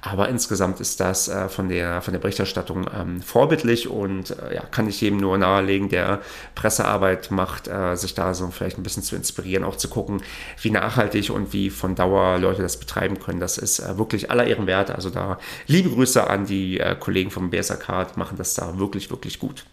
Aber 0.00 0.28
insgesamt 0.28 0.80
ist 0.80 1.00
das 1.00 1.28
äh, 1.28 1.48
von, 1.48 1.68
der, 1.68 2.00
von 2.00 2.12
der 2.12 2.20
Berichterstattung 2.20 2.86
ähm, 2.94 3.22
vorbildlich 3.22 3.88
und 3.88 4.30
äh, 4.30 4.54
ja, 4.54 4.62
kann 4.62 4.88
ich 4.88 5.00
jedem 5.00 5.18
nur 5.18 5.36
nahelegen, 5.36 5.83
der 5.88 6.20
Pressearbeit 6.54 7.30
macht, 7.30 7.68
äh, 7.68 7.96
sich 7.96 8.14
da 8.14 8.34
so 8.34 8.48
vielleicht 8.48 8.78
ein 8.78 8.82
bisschen 8.82 9.02
zu 9.02 9.16
inspirieren, 9.16 9.64
auch 9.64 9.76
zu 9.76 9.88
gucken, 9.88 10.22
wie 10.60 10.70
nachhaltig 10.70 11.30
und 11.30 11.52
wie 11.52 11.70
von 11.70 11.94
Dauer 11.94 12.38
Leute 12.38 12.62
das 12.62 12.78
betreiben 12.78 13.18
können. 13.18 13.40
Das 13.40 13.58
ist 13.58 13.78
äh, 13.78 13.98
wirklich 13.98 14.30
aller 14.30 14.46
Ehren 14.46 14.66
wert. 14.66 14.90
Also 14.90 15.10
da 15.10 15.38
liebe 15.66 15.90
Grüße 15.90 16.28
an 16.28 16.46
die 16.46 16.80
äh, 16.80 16.96
Kollegen 16.98 17.30
vom 17.30 17.50
BSAK, 17.50 18.16
machen 18.16 18.36
das 18.36 18.54
da 18.54 18.78
wirklich, 18.78 19.10
wirklich 19.10 19.38
gut. 19.38 19.64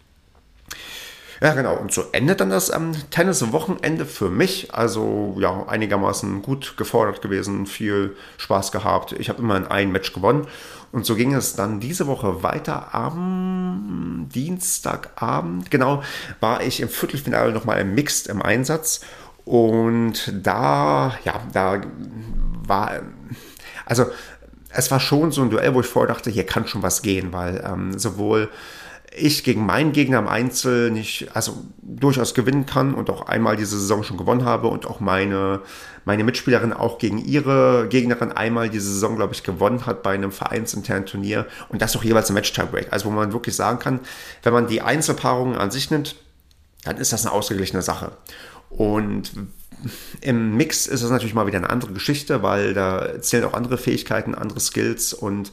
Ja, 1.42 1.54
genau. 1.54 1.76
Und 1.76 1.92
so 1.92 2.04
endet 2.12 2.40
dann 2.40 2.52
das 2.52 2.72
ähm, 2.72 2.92
Tennis-Wochenende 3.10 4.06
für 4.06 4.30
mich. 4.30 4.76
Also 4.76 5.36
ja, 5.40 5.66
einigermaßen 5.68 6.44
gut 6.44 6.78
gefordert 6.78 7.24
gewesen, 7.24 7.66
viel 7.66 8.16
Spaß 8.38 8.72
gehabt. 8.72 9.14
Ich 9.14 9.30
habe 9.30 9.42
immer 9.42 9.58
in 9.58 9.66
ein 9.66 9.92
Match 9.92 10.14
gewonnen. 10.14 10.48
Und 10.92 11.06
so 11.06 11.16
ging 11.16 11.34
es 11.34 11.56
dann 11.56 11.80
diese 11.80 12.06
Woche 12.06 12.44
weiter. 12.44 12.94
Am 12.94 14.28
Dienstagabend, 14.34 15.72
genau, 15.72 16.04
war 16.42 16.62
ich 16.62 16.80
im 16.80 16.90
Viertelfinale 16.90 17.52
nochmal 17.52 17.82
im 17.82 17.96
Mixed 17.96 18.28
im 18.28 18.42
Einsatz. 18.44 19.02
Und 19.44 20.32
da, 20.46 21.16
ja, 21.24 21.42
da 21.54 21.82
war, 22.68 22.92
also 23.88 24.06
es 24.70 24.92
war 24.92 25.00
schon 25.00 25.32
so 25.32 25.42
ein 25.42 25.50
Duell, 25.50 25.74
wo 25.74 25.82
ich 25.82 25.88
vorher 25.88 26.14
dachte, 26.14 26.30
hier 26.30 26.46
kann 26.46 26.68
schon 26.68 26.84
was 26.84 27.02
gehen, 27.02 27.34
weil 27.34 27.64
ähm, 27.66 27.98
sowohl 27.98 28.50
ich 29.14 29.44
gegen 29.44 29.66
meinen 29.66 29.92
Gegner 29.92 30.20
im 30.20 30.28
Einzel 30.28 30.90
nicht, 30.90 31.28
also 31.34 31.64
durchaus 31.82 32.34
gewinnen 32.34 32.66
kann 32.66 32.94
und 32.94 33.10
auch 33.10 33.28
einmal 33.28 33.58
diese 33.58 33.78
Saison 33.78 34.04
schon 34.04 34.18
gewonnen 34.18 34.46
habe 34.46 34.70
und 34.70 34.86
auch 34.86 35.02
meine, 35.02 35.62
meine 36.06 36.24
Mitspielerin 36.24 36.72
auch 36.72 36.98
gegen 36.98 37.18
ihre 37.18 37.88
Gegnerin 37.90 38.32
einmal 38.32 38.70
diese 38.70 38.92
Saison, 38.92 39.18
glaube 39.18 39.34
ich, 39.34 39.44
gewonnen 39.44 39.86
hat 39.86 40.02
bei 40.02 40.14
einem 40.14 40.32
vereinsinternen 40.32 41.06
Turnier 41.06 41.46
und 41.68 41.82
das 41.82 41.96
auch 41.96 42.04
jeweils 42.04 42.30
im 42.30 42.36
Match-Tiebreak. 42.36 42.88
Also 42.92 43.06
wo 43.06 43.10
man 43.10 43.34
wirklich 43.34 43.56
sagen 43.56 43.80
kann, 43.80 44.00
wenn 44.44 44.54
man 44.54 44.68
die 44.68 44.82
Einzelpaarungen 44.82 45.58
an 45.58 45.72
sich 45.72 45.92
nimmt, 45.92 46.16
dann 46.84 46.98
ist 46.98 47.12
das 47.12 47.26
eine 47.26 47.34
ausgeglichene 47.34 47.82
Sache. 47.82 48.14
Und 48.70 49.34
im 50.22 50.56
Mix 50.56 50.88
ist 50.88 51.02
es 51.02 51.10
natürlich 51.10 51.34
mal 51.34 51.48
wieder 51.48 51.58
eine 51.58 51.70
andere 51.70 51.92
Geschichte, 51.92 52.44
weil 52.44 52.74
da 52.74 53.22
zählen 53.22 53.44
auch 53.44 53.54
andere 53.54 53.78
Fähigkeiten, 53.78 54.36
andere 54.36 54.60
Skills 54.60 55.14
und 55.14 55.52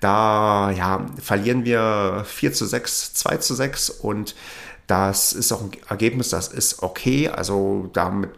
da 0.00 0.70
ja, 0.70 1.06
verlieren 1.20 1.64
wir 1.64 2.24
4 2.26 2.52
zu 2.52 2.66
6, 2.66 3.14
2 3.14 3.36
zu 3.38 3.54
6 3.54 3.90
und 3.90 4.34
das 4.86 5.32
ist 5.32 5.52
auch 5.52 5.62
ein 5.62 5.70
Ergebnis, 5.88 6.30
das 6.30 6.48
ist 6.48 6.82
okay. 6.82 7.28
Also 7.28 7.90
damit 7.92 8.30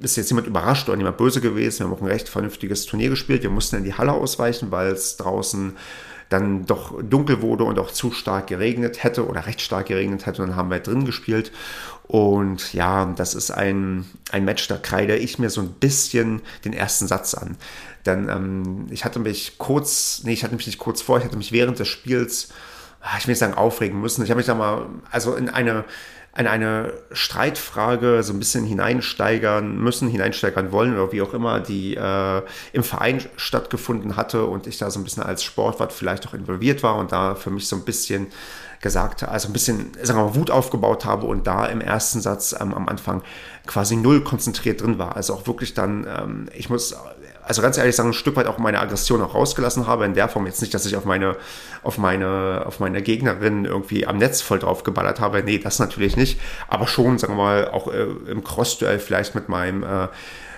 ist 0.00 0.16
jetzt 0.16 0.30
niemand 0.30 0.46
überrascht 0.46 0.88
oder 0.88 0.96
niemand 0.96 1.18
böse 1.18 1.40
gewesen. 1.40 1.80
Wir 1.80 1.86
haben 1.86 1.94
auch 1.94 2.00
ein 2.00 2.08
recht 2.08 2.28
vernünftiges 2.28 2.86
Turnier 2.86 3.10
gespielt. 3.10 3.42
Wir 3.42 3.50
mussten 3.50 3.76
in 3.76 3.84
die 3.84 3.94
Halle 3.94 4.12
ausweichen, 4.12 4.70
weil 4.70 4.92
es 4.92 5.16
draußen 5.18 5.76
dann 6.30 6.64
doch 6.64 7.02
dunkel 7.02 7.42
wurde 7.42 7.64
und 7.64 7.78
auch 7.78 7.90
zu 7.90 8.12
stark 8.12 8.46
geregnet 8.46 9.02
hätte 9.02 9.26
oder 9.26 9.46
recht 9.46 9.60
stark 9.60 9.86
geregnet 9.86 10.26
hätte. 10.26 10.42
Und 10.42 10.48
dann 10.48 10.56
haben 10.56 10.70
wir 10.70 10.78
drin 10.78 11.04
gespielt. 11.04 11.52
Und 12.10 12.74
ja, 12.74 13.04
das 13.04 13.36
ist 13.36 13.52
ein, 13.52 14.04
ein 14.32 14.44
Match, 14.44 14.66
da 14.66 14.78
kreide 14.78 15.16
ich 15.16 15.38
mir 15.38 15.48
so 15.48 15.60
ein 15.60 15.70
bisschen 15.74 16.42
den 16.64 16.72
ersten 16.72 17.06
Satz 17.06 17.34
an. 17.34 17.56
Denn 18.04 18.28
ähm, 18.28 18.86
ich 18.90 19.04
hatte 19.04 19.20
mich 19.20 19.58
kurz, 19.58 20.22
nee, 20.24 20.32
ich 20.32 20.42
hatte 20.42 20.56
mich 20.56 20.66
nicht 20.66 20.80
kurz 20.80 21.02
vor, 21.02 21.18
ich 21.18 21.24
hatte 21.24 21.36
mich 21.36 21.52
während 21.52 21.78
des 21.78 21.86
Spiels, 21.86 22.48
ah, 23.00 23.16
ich 23.16 23.28
will 23.28 23.32
nicht 23.32 23.38
sagen 23.38 23.54
aufregen 23.54 24.00
müssen. 24.00 24.24
Ich 24.24 24.30
habe 24.30 24.38
mich 24.38 24.46
da 24.48 24.56
mal, 24.56 24.86
also 25.12 25.36
in 25.36 25.48
eine, 25.50 25.84
in 26.36 26.46
eine 26.46 26.92
Streitfrage 27.10 28.22
so 28.22 28.32
ein 28.32 28.38
bisschen 28.38 28.64
hineinsteigern 28.64 29.76
müssen, 29.76 30.08
hineinsteigern 30.08 30.70
wollen 30.70 30.94
oder 30.94 31.10
wie 31.12 31.22
auch 31.22 31.34
immer, 31.34 31.58
die 31.58 31.96
äh, 31.96 32.42
im 32.72 32.84
Verein 32.84 33.20
stattgefunden 33.36 34.16
hatte 34.16 34.46
und 34.46 34.66
ich 34.66 34.78
da 34.78 34.90
so 34.90 35.00
ein 35.00 35.04
bisschen 35.04 35.24
als 35.24 35.42
Sportwart 35.42 35.92
vielleicht 35.92 36.28
auch 36.28 36.34
involviert 36.34 36.82
war 36.82 36.96
und 36.96 37.10
da 37.10 37.34
für 37.34 37.50
mich 37.50 37.66
so 37.66 37.76
ein 37.76 37.84
bisschen 37.84 38.28
gesagt, 38.80 39.24
also 39.24 39.48
ein 39.48 39.52
bisschen, 39.52 39.92
sagen 40.02 40.18
wir 40.18 40.26
mal, 40.26 40.34
Wut 40.34 40.50
aufgebaut 40.50 41.04
habe 41.04 41.26
und 41.26 41.46
da 41.46 41.66
im 41.66 41.80
ersten 41.80 42.20
Satz 42.20 42.54
ähm, 42.58 42.72
am 42.74 42.88
Anfang 42.88 43.22
quasi 43.66 43.96
null 43.96 44.22
konzentriert 44.22 44.80
drin 44.80 44.98
war. 44.98 45.16
Also 45.16 45.34
auch 45.34 45.46
wirklich 45.46 45.74
dann, 45.74 46.06
ähm, 46.08 46.48
ich 46.54 46.70
muss 46.70 46.94
also 47.50 47.62
ganz 47.62 47.78
ehrlich 47.78 47.96
sagen, 47.96 48.10
ein 48.10 48.12
Stück 48.12 48.36
weit 48.36 48.46
auch 48.46 48.58
meine 48.58 48.78
Aggression 48.78 49.20
auch 49.20 49.34
rausgelassen 49.34 49.88
habe. 49.88 50.04
In 50.04 50.14
der 50.14 50.28
Form 50.28 50.46
jetzt 50.46 50.60
nicht, 50.60 50.72
dass 50.72 50.86
ich 50.86 50.94
auf 50.94 51.04
meine, 51.04 51.34
auf 51.82 51.98
meine, 51.98 52.62
auf 52.64 52.78
meine 52.78 53.02
Gegnerin 53.02 53.64
irgendwie 53.64 54.06
am 54.06 54.18
Netz 54.18 54.40
voll 54.40 54.60
drauf 54.60 54.84
geballert 54.84 55.18
habe. 55.18 55.42
Nee, 55.42 55.58
das 55.58 55.80
natürlich 55.80 56.16
nicht. 56.16 56.40
Aber 56.68 56.86
schon, 56.86 57.18
sagen 57.18 57.32
wir 57.32 57.42
mal, 57.42 57.68
auch 57.68 57.92
äh, 57.92 58.06
im 58.30 58.44
Cross-Duell 58.44 59.00
vielleicht 59.00 59.34
mit 59.34 59.48
meinem 59.48 59.82
äh, 59.82 60.06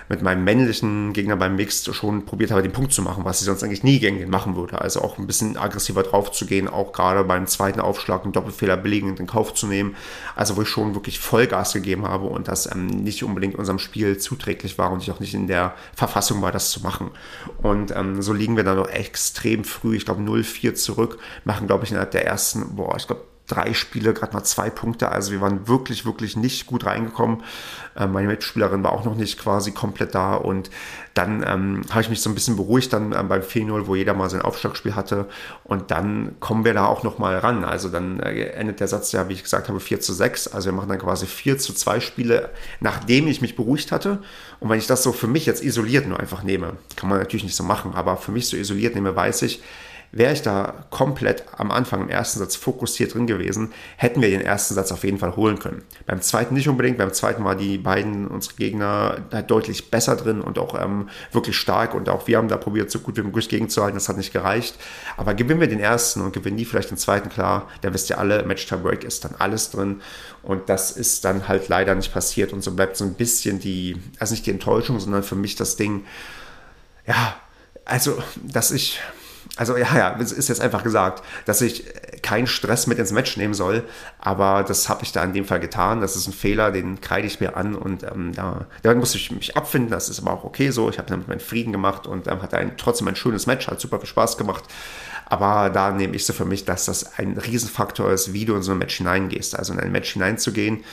mit 0.09 0.21
meinem 0.21 0.43
männlichen 0.43 1.13
Gegner 1.13 1.35
beim 1.35 1.55
Mix 1.55 1.83
schon 1.93 2.25
probiert 2.25 2.51
habe, 2.51 2.61
den 2.61 2.71
Punkt 2.71 2.93
zu 2.93 3.01
machen, 3.01 3.25
was 3.25 3.39
ich 3.39 3.45
sonst 3.45 3.63
eigentlich 3.63 3.83
nie 3.83 3.99
gegen 3.99 4.29
machen 4.29 4.55
würde. 4.55 4.81
Also 4.81 5.01
auch 5.01 5.17
ein 5.17 5.27
bisschen 5.27 5.57
aggressiver 5.57 6.03
drauf 6.03 6.31
zu 6.31 6.45
gehen, 6.45 6.67
auch 6.67 6.93
gerade 6.93 7.23
beim 7.23 7.47
zweiten 7.47 7.79
Aufschlag 7.79 8.23
einen 8.23 8.33
Doppelfehler 8.33 8.77
billigend 8.77 9.19
in 9.19 9.27
Kauf 9.27 9.53
zu 9.53 9.67
nehmen. 9.67 9.95
Also 10.35 10.57
wo 10.57 10.61
ich 10.61 10.69
schon 10.69 10.95
wirklich 10.95 11.19
Vollgas 11.19 11.73
gegeben 11.73 12.07
habe 12.07 12.27
und 12.27 12.47
das 12.47 12.69
ähm, 12.71 12.87
nicht 12.87 13.23
unbedingt 13.23 13.55
unserem 13.55 13.79
Spiel 13.79 14.17
zuträglich 14.17 14.77
war 14.77 14.91
und 14.91 15.01
ich 15.01 15.11
auch 15.11 15.19
nicht 15.19 15.33
in 15.33 15.47
der 15.47 15.73
Verfassung 15.95 16.41
war, 16.41 16.51
das 16.51 16.71
zu 16.71 16.81
machen. 16.81 17.11
Und 17.61 17.91
ähm, 17.95 18.21
so 18.21 18.33
liegen 18.33 18.57
wir 18.57 18.63
dann 18.63 18.77
noch 18.77 18.89
extrem 18.89 19.63
früh, 19.63 19.95
ich 19.95 20.05
glaube 20.05 20.21
0-4 20.21 20.73
zurück, 20.75 21.19
machen 21.43 21.67
glaube 21.67 21.85
ich 21.85 21.91
innerhalb 21.91 22.11
der 22.11 22.25
ersten, 22.25 22.75
boah, 22.75 22.95
ich 22.97 23.07
glaube 23.07 23.32
drei 23.47 23.73
Spiele, 23.73 24.13
gerade 24.13 24.33
mal 24.33 24.43
zwei 24.43 24.69
Punkte. 24.69 25.09
Also 25.09 25.31
wir 25.31 25.41
waren 25.41 25.67
wirklich, 25.67 26.05
wirklich 26.05 26.37
nicht 26.37 26.65
gut 26.65 26.85
reingekommen. 26.85 27.43
Äh, 27.95 28.07
meine 28.07 28.27
Mitspielerin 28.27 28.83
war 28.83 28.93
auch 28.93 29.03
noch 29.03 29.15
nicht 29.15 29.37
quasi 29.37 29.71
komplett 29.71 30.15
da. 30.15 30.35
Und 30.35 30.69
dann 31.13 31.43
ähm, 31.45 31.81
habe 31.89 32.01
ich 32.01 32.09
mich 32.09 32.21
so 32.21 32.29
ein 32.29 32.35
bisschen 32.35 32.55
beruhigt 32.55 32.93
dann 32.93 33.11
ähm, 33.11 33.27
beim 33.27 33.41
4-0, 33.41 33.85
wo 33.85 33.95
jeder 33.95 34.13
mal 34.13 34.29
sein 34.29 34.41
Aufschlagspiel 34.41 34.95
hatte. 34.95 35.27
Und 35.65 35.91
dann 35.91 36.35
kommen 36.39 36.63
wir 36.63 36.73
da 36.73 36.85
auch 36.85 37.03
noch 37.03 37.19
mal 37.19 37.37
ran. 37.37 37.65
Also 37.65 37.89
dann 37.89 38.19
äh, 38.21 38.45
endet 38.51 38.79
der 38.79 38.87
Satz 38.87 39.11
ja, 39.11 39.27
wie 39.27 39.33
ich 39.33 39.43
gesagt 39.43 39.67
habe, 39.67 39.79
4 39.79 39.99
zu 39.99 40.13
6. 40.13 40.47
Also 40.47 40.67
wir 40.67 40.73
machen 40.73 40.89
dann 40.89 40.99
quasi 40.99 41.25
4 41.25 41.57
zu 41.57 41.73
2 41.73 41.99
Spiele, 41.99 42.49
nachdem 42.79 43.27
ich 43.27 43.41
mich 43.41 43.57
beruhigt 43.57 43.91
hatte. 43.91 44.19
Und 44.61 44.69
wenn 44.69 44.79
ich 44.79 44.87
das 44.87 45.03
so 45.03 45.11
für 45.11 45.27
mich 45.27 45.45
jetzt 45.45 45.61
isoliert 45.61 46.07
nur 46.07 46.19
einfach 46.19 46.43
nehme, 46.43 46.77
kann 46.95 47.09
man 47.09 47.19
natürlich 47.19 47.43
nicht 47.43 47.57
so 47.57 47.63
machen, 47.63 47.93
aber 47.93 48.15
für 48.15 48.31
mich 48.31 48.47
so 48.47 48.55
isoliert 48.55 48.95
nehme, 48.95 49.13
weiß 49.13 49.41
ich, 49.41 49.61
Wäre 50.15 50.31
ich 50.31 50.43
da 50.43 50.85
komplett 50.91 51.43
am 51.57 51.71
Anfang 51.71 52.03
im 52.03 52.09
ersten 52.09 52.37
Satz 52.37 52.55
fokussiert 52.55 53.15
drin 53.15 53.25
gewesen, 53.25 53.73
hätten 53.97 54.21
wir 54.21 54.29
den 54.29 54.41
ersten 54.41 54.75
Satz 54.75 54.91
auf 54.91 55.03
jeden 55.03 55.17
Fall 55.17 55.35
holen 55.35 55.57
können. 55.57 55.81
Beim 56.05 56.21
zweiten 56.21 56.53
nicht 56.53 56.69
unbedingt, 56.69 56.99
beim 56.99 57.11
zweiten 57.11 57.43
war 57.43 57.55
die 57.55 57.79
beiden, 57.79 58.27
unsere 58.27 58.53
Gegner, 58.53 59.17
halt 59.31 59.49
deutlich 59.49 59.89
besser 59.89 60.15
drin 60.15 60.41
und 60.41 60.59
auch 60.59 60.79
ähm, 60.79 61.09
wirklich 61.31 61.57
stark 61.57 61.95
und 61.95 62.09
auch 62.09 62.27
wir 62.27 62.37
haben 62.37 62.47
da 62.47 62.57
probiert, 62.57 62.91
so 62.91 62.99
gut 62.99 63.17
wie 63.17 63.23
möglich 63.23 63.49
gegenzuhalten, 63.49 63.95
das 63.95 64.07
hat 64.07 64.17
nicht 64.17 64.31
gereicht. 64.31 64.77
Aber 65.17 65.33
gewinnen 65.33 65.59
wir 65.59 65.67
den 65.67 65.79
ersten 65.79 66.21
und 66.21 66.31
gewinnen 66.31 66.57
die 66.57 66.65
vielleicht 66.65 66.91
den 66.91 66.97
zweiten, 66.97 67.29
klar, 67.29 67.67
da 67.81 67.91
wisst 67.91 68.11
ihr 68.11 68.19
alle, 68.19 68.43
Match 68.43 68.67
Time 68.67 68.81
Break 68.81 69.03
ist 69.03 69.25
dann 69.25 69.33
alles 69.39 69.71
drin 69.71 70.01
und 70.43 70.69
das 70.69 70.91
ist 70.91 71.25
dann 71.25 71.47
halt 71.47 71.69
leider 71.69 71.95
nicht 71.95 72.13
passiert 72.13 72.53
und 72.53 72.63
so 72.63 72.75
bleibt 72.75 72.97
so 72.97 73.03
ein 73.03 73.15
bisschen 73.15 73.57
die, 73.57 73.97
also 74.19 74.35
nicht 74.35 74.45
die 74.45 74.51
Enttäuschung, 74.51 74.99
sondern 74.99 75.23
für 75.23 75.35
mich 75.35 75.55
das 75.55 75.75
Ding, 75.75 76.05
ja, 77.07 77.35
also, 77.83 78.21
dass 78.43 78.69
ich 78.69 78.99
also 79.55 79.77
ja, 79.77 79.95
ja, 79.95 80.17
es 80.19 80.31
ist 80.31 80.49
jetzt 80.49 80.61
einfach 80.61 80.83
gesagt, 80.83 81.23
dass 81.45 81.61
ich 81.61 81.85
keinen 82.23 82.47
Stress 82.47 82.87
mit 82.87 82.97
ins 82.97 83.11
Match 83.11 83.37
nehmen 83.37 83.53
soll, 83.53 83.83
aber 84.17 84.63
das 84.63 84.89
habe 84.89 85.03
ich 85.03 85.11
da 85.11 85.23
in 85.23 85.33
dem 85.33 85.45
Fall 85.45 85.59
getan. 85.59 86.01
Das 86.01 86.15
ist 86.15 86.27
ein 86.27 86.33
Fehler, 86.33 86.71
den 86.71 87.01
kreide 87.01 87.27
ich 87.27 87.39
mir 87.39 87.55
an 87.55 87.75
und 87.75 88.03
ähm, 88.03 88.33
da, 88.33 88.65
damit 88.81 88.97
muss 88.97 89.13
ich 89.13 89.31
mich 89.31 89.55
abfinden. 89.55 89.91
Das 89.91 90.09
ist 90.09 90.19
aber 90.19 90.33
auch 90.33 90.43
okay 90.43 90.71
so. 90.71 90.89
Ich 90.89 90.97
habe 90.97 91.09
damit 91.09 91.27
meinen 91.27 91.39
Frieden 91.39 91.71
gemacht 91.71 92.07
und 92.07 92.27
ähm, 92.27 92.41
hat 92.41 92.53
ein, 92.55 92.77
trotzdem 92.77 93.07
ein 93.07 93.15
schönes 93.15 93.45
Match, 93.45 93.67
hat 93.67 93.79
super 93.79 93.99
viel 93.99 94.07
Spaß 94.09 94.37
gemacht. 94.37 94.63
Aber 95.25 95.69
da 95.69 95.91
nehme 95.91 96.15
ich 96.15 96.25
so 96.25 96.33
für 96.33 96.45
mich, 96.45 96.65
dass 96.65 96.85
das 96.85 97.19
ein 97.19 97.37
Riesenfaktor 97.37 98.11
ist, 98.11 98.33
wie 98.33 98.45
du 98.45 98.55
in 98.55 98.63
so 98.63 98.71
ein 98.71 98.77
Match 98.79 98.97
hineingehst. 98.97 99.57
Also 99.57 99.73
in 99.73 99.79
ein 99.79 99.91
Match 99.91 100.13
hineinzugehen, 100.13 100.83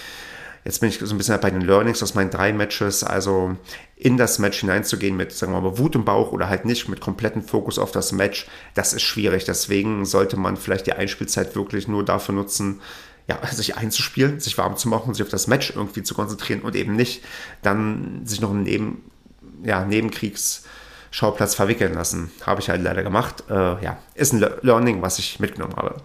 Jetzt 0.64 0.80
bin 0.80 0.90
ich 0.90 0.98
so 0.98 1.14
ein 1.14 1.18
bisschen 1.18 1.40
bei 1.40 1.50
den 1.50 1.62
Learnings 1.62 2.02
aus 2.02 2.14
meinen 2.14 2.30
drei 2.30 2.52
Matches, 2.52 3.02
also 3.02 3.56
in 3.96 4.16
das 4.16 4.38
Match 4.38 4.60
hineinzugehen 4.60 5.16
mit, 5.16 5.32
sagen 5.32 5.52
wir 5.52 5.60
mal, 5.60 5.78
Wut 5.78 5.94
im 5.94 6.04
Bauch 6.04 6.32
oder 6.32 6.48
halt 6.48 6.66
nicht 6.66 6.88
mit 6.88 7.00
komplettem 7.00 7.42
Fokus 7.42 7.78
auf 7.78 7.92
das 7.92 8.12
Match, 8.12 8.46
das 8.74 8.92
ist 8.92 9.02
schwierig. 9.02 9.44
Deswegen 9.44 10.04
sollte 10.04 10.36
man 10.36 10.56
vielleicht 10.56 10.86
die 10.86 10.92
Einspielzeit 10.92 11.54
wirklich 11.56 11.88
nur 11.88 12.04
dafür 12.04 12.34
nutzen, 12.34 12.80
ja, 13.26 13.38
sich 13.52 13.76
einzuspielen, 13.76 14.40
sich 14.40 14.58
warm 14.58 14.76
zu 14.76 14.88
machen, 14.88 15.14
sich 15.14 15.22
auf 15.22 15.30
das 15.30 15.46
Match 15.46 15.72
irgendwie 15.74 16.02
zu 16.02 16.14
konzentrieren 16.14 16.60
und 16.60 16.76
eben 16.76 16.94
nicht 16.94 17.24
dann 17.62 18.22
sich 18.26 18.40
noch 18.40 18.50
einen 18.50 18.64
Neben, 18.64 19.10
ja, 19.62 19.84
Nebenkriegsschauplatz 19.84 21.54
verwickeln 21.54 21.94
lassen. 21.94 22.30
Habe 22.44 22.60
ich 22.60 22.68
halt 22.68 22.82
leider 22.82 23.02
gemacht. 23.02 23.44
Äh, 23.48 23.82
ja, 23.82 23.98
ist 24.14 24.34
ein 24.34 24.44
Learning, 24.62 25.00
was 25.00 25.18
ich 25.18 25.40
mitgenommen 25.40 25.76
habe. 25.76 25.96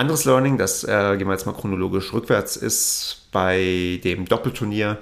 Anderes 0.00 0.24
Learning, 0.24 0.56
das 0.56 0.82
äh, 0.82 1.16
gehen 1.18 1.28
wir 1.28 1.34
jetzt 1.34 1.44
mal 1.44 1.52
chronologisch 1.52 2.14
rückwärts, 2.14 2.56
ist 2.56 3.28
bei 3.32 4.00
dem 4.02 4.24
Doppelturnier, 4.24 4.96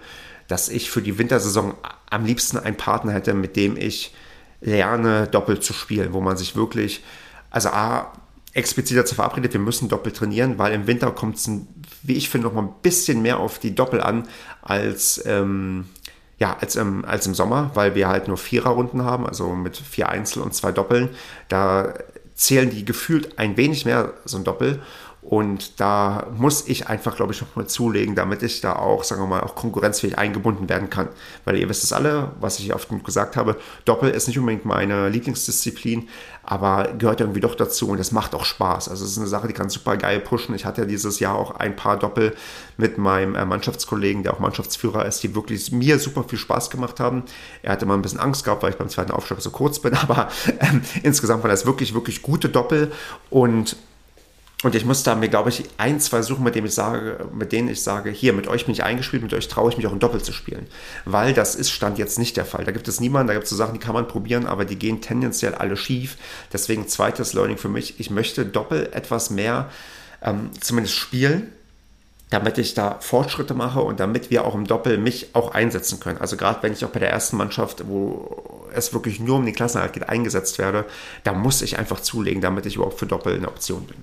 dass 0.48 0.68
ich 0.68 0.90
für 0.90 1.00
die 1.00 1.18
Wintersaison 1.18 1.74
am 2.10 2.24
liebsten 2.24 2.58
einen 2.58 2.76
Partner 2.76 3.12
hätte, 3.12 3.32
mit 3.32 3.54
dem 3.54 3.76
ich 3.76 4.12
lerne, 4.60 5.28
doppelt 5.28 5.62
zu 5.62 5.72
spielen, 5.72 6.12
wo 6.14 6.20
man 6.20 6.36
sich 6.36 6.56
wirklich, 6.56 7.04
also 7.48 7.68
A, 7.68 8.12
explizit 8.54 8.96
dazu 8.96 9.14
verabredet, 9.14 9.52
wir 9.52 9.60
müssen 9.60 9.88
doppelt 9.88 10.16
trainieren, 10.16 10.58
weil 10.58 10.72
im 10.72 10.88
Winter 10.88 11.12
kommt 11.12 11.36
es, 11.36 11.48
wie 12.02 12.14
ich 12.14 12.28
finde, 12.28 12.48
noch 12.48 12.54
mal 12.54 12.62
ein 12.62 12.74
bisschen 12.82 13.22
mehr 13.22 13.38
auf 13.38 13.60
die 13.60 13.76
Doppel 13.76 14.00
an 14.00 14.26
als, 14.62 15.22
ähm, 15.26 15.84
ja, 16.38 16.56
als, 16.60 16.74
im, 16.74 17.04
als 17.04 17.24
im 17.24 17.34
Sommer, 17.34 17.70
weil 17.74 17.94
wir 17.94 18.08
halt 18.08 18.26
nur 18.26 18.36
Viererrunden 18.36 19.04
haben, 19.04 19.26
also 19.26 19.50
mit 19.54 19.76
vier 19.76 20.08
Einzel 20.08 20.42
und 20.42 20.54
zwei 20.54 20.72
Doppeln. 20.72 21.10
Da 21.48 21.94
zählen 22.38 22.70
die 22.70 22.84
gefühlt 22.84 23.38
ein 23.38 23.56
wenig 23.56 23.84
mehr 23.84 24.14
so 24.24 24.38
ein 24.38 24.44
Doppel. 24.44 24.80
Und 25.28 25.78
da 25.78 26.26
muss 26.34 26.66
ich 26.68 26.88
einfach, 26.88 27.14
glaube 27.16 27.34
ich, 27.34 27.42
nochmal 27.42 27.66
zulegen, 27.66 28.14
damit 28.14 28.42
ich 28.42 28.62
da 28.62 28.76
auch, 28.76 29.04
sagen 29.04 29.20
wir 29.20 29.26
mal, 29.26 29.42
auch 29.42 29.54
konkurrenzfähig 29.54 30.16
eingebunden 30.16 30.70
werden 30.70 30.88
kann. 30.88 31.10
Weil 31.44 31.58
ihr 31.58 31.68
wisst 31.68 31.84
es 31.84 31.92
alle, 31.92 32.32
was 32.40 32.58
ich 32.60 32.74
oft 32.74 32.88
gesagt 33.04 33.36
habe, 33.36 33.58
Doppel 33.84 34.08
ist 34.08 34.26
nicht 34.26 34.38
unbedingt 34.38 34.64
meine 34.64 35.10
Lieblingsdisziplin, 35.10 36.08
aber 36.44 36.94
gehört 36.96 37.20
irgendwie 37.20 37.40
doch 37.40 37.54
dazu 37.54 37.90
und 37.90 38.00
es 38.00 38.10
macht 38.10 38.34
auch 38.34 38.46
Spaß. 38.46 38.88
Also 38.88 39.04
es 39.04 39.10
ist 39.10 39.18
eine 39.18 39.26
Sache, 39.26 39.48
die 39.48 39.52
kann 39.52 39.68
super 39.68 39.98
geil 39.98 40.18
pushen. 40.20 40.54
Ich 40.54 40.64
hatte 40.64 40.80
ja 40.80 40.86
dieses 40.86 41.20
Jahr 41.20 41.34
auch 41.34 41.50
ein 41.56 41.76
paar 41.76 41.98
Doppel 41.98 42.34
mit 42.78 42.96
meinem 42.96 43.34
äh, 43.34 43.44
Mannschaftskollegen, 43.44 44.22
der 44.22 44.32
auch 44.32 44.38
Mannschaftsführer 44.38 45.04
ist, 45.04 45.22
die 45.22 45.34
wirklich 45.34 45.70
mir 45.72 45.98
super 45.98 46.24
viel 46.24 46.38
Spaß 46.38 46.70
gemacht 46.70 47.00
haben. 47.00 47.24
Er 47.60 47.72
hatte 47.72 47.84
mal 47.84 47.92
ein 47.92 48.02
bisschen 48.02 48.18
Angst 48.18 48.44
gehabt, 48.44 48.62
weil 48.62 48.70
ich 48.70 48.78
beim 48.78 48.88
zweiten 48.88 49.12
Aufschlag 49.12 49.42
so 49.42 49.50
kurz 49.50 49.78
bin, 49.78 49.92
aber 50.08 50.28
ähm, 50.60 50.80
insgesamt 51.02 51.42
war 51.42 51.50
das 51.50 51.66
wirklich, 51.66 51.92
wirklich 51.92 52.22
gute 52.22 52.48
Doppel 52.48 52.92
und 53.28 53.76
und 54.64 54.74
ich 54.74 54.84
muss 54.84 55.04
da 55.04 55.14
mir, 55.14 55.28
glaube 55.28 55.50
ich, 55.50 55.64
ein, 55.76 56.00
zwei 56.00 56.20
suchen, 56.22 56.42
mit, 56.42 56.56
dem 56.56 56.64
ich 56.64 56.74
sage, 56.74 57.28
mit 57.32 57.52
denen 57.52 57.68
ich 57.68 57.80
sage, 57.80 58.10
hier, 58.10 58.32
mit 58.32 58.48
euch 58.48 58.64
bin 58.66 58.72
ich 58.72 58.82
eingespielt, 58.82 59.22
mit 59.22 59.32
euch 59.32 59.46
traue 59.46 59.70
ich 59.70 59.76
mich 59.76 59.86
auch 59.86 59.92
ein 59.92 60.00
Doppel 60.00 60.20
zu 60.20 60.32
spielen. 60.32 60.66
Weil 61.04 61.32
das 61.32 61.54
ist 61.54 61.70
Stand 61.70 61.96
jetzt 61.96 62.18
nicht 62.18 62.36
der 62.36 62.44
Fall. 62.44 62.64
Da 62.64 62.72
gibt 62.72 62.88
es 62.88 62.98
niemanden, 62.98 63.28
da 63.28 63.34
gibt 63.34 63.44
es 63.44 63.50
so 63.50 63.56
Sachen, 63.56 63.74
die 63.74 63.78
kann 63.78 63.94
man 63.94 64.08
probieren, 64.08 64.46
aber 64.46 64.64
die 64.64 64.76
gehen 64.76 65.00
tendenziell 65.00 65.54
alle 65.54 65.76
schief. 65.76 66.16
Deswegen 66.52 66.88
zweites 66.88 67.34
Learning 67.34 67.56
für 67.56 67.68
mich, 67.68 68.00
ich 68.00 68.10
möchte 68.10 68.44
Doppel 68.46 68.90
etwas 68.92 69.30
mehr 69.30 69.70
ähm, 70.22 70.50
zumindest 70.60 70.96
spielen, 70.96 71.52
damit 72.30 72.58
ich 72.58 72.74
da 72.74 72.98
Fortschritte 73.00 73.54
mache 73.54 73.80
und 73.80 74.00
damit 74.00 74.30
wir 74.30 74.44
auch 74.44 74.54
im 74.54 74.66
Doppel 74.66 74.98
mich 74.98 75.34
auch 75.34 75.54
einsetzen 75.54 75.98
können. 75.98 76.18
Also 76.18 76.36
gerade 76.36 76.62
wenn 76.62 76.72
ich 76.72 76.84
auch 76.84 76.90
bei 76.90 77.00
der 77.00 77.10
ersten 77.10 77.36
Mannschaft, 77.36 77.88
wo 77.88 78.68
es 78.74 78.92
wirklich 78.92 79.18
nur 79.18 79.36
um 79.36 79.46
die 79.46 79.52
Klassenhalt 79.52 79.94
geht, 79.94 80.08
eingesetzt 80.08 80.58
werde, 80.58 80.84
da 81.24 81.32
muss 81.32 81.62
ich 81.62 81.78
einfach 81.78 82.00
zulegen, 82.00 82.42
damit 82.42 82.66
ich 82.66 82.76
überhaupt 82.76 82.98
für 82.98 83.06
Doppel 83.06 83.36
eine 83.36 83.48
Option 83.48 83.86
bin. 83.86 83.96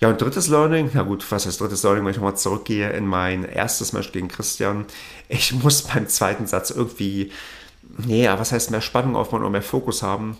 Ja, 0.00 0.08
und 0.10 0.20
drittes 0.20 0.48
Learning, 0.48 0.90
na 0.92 1.02
gut, 1.02 1.24
was 1.30 1.46
heißt 1.46 1.60
drittes 1.60 1.82
Learning, 1.82 2.04
wenn 2.04 2.10
ich 2.10 2.16
nochmal 2.18 2.36
zurückgehe 2.36 2.90
in 2.90 3.06
mein 3.06 3.44
erstes 3.44 3.92
Match 3.92 4.12
gegen 4.12 4.28
Christian. 4.28 4.84
Ich 5.28 5.52
muss 5.62 5.82
beim 5.82 6.08
zweiten 6.08 6.46
Satz 6.46 6.70
irgendwie, 6.70 7.32
nee, 7.98 8.28
was 8.28 8.52
heißt 8.52 8.70
mehr 8.70 8.80
Spannung 8.80 9.16
aufbauen 9.16 9.40
oder 9.40 9.50
mehr 9.50 9.62
Fokus 9.62 10.02
haben. 10.02 10.36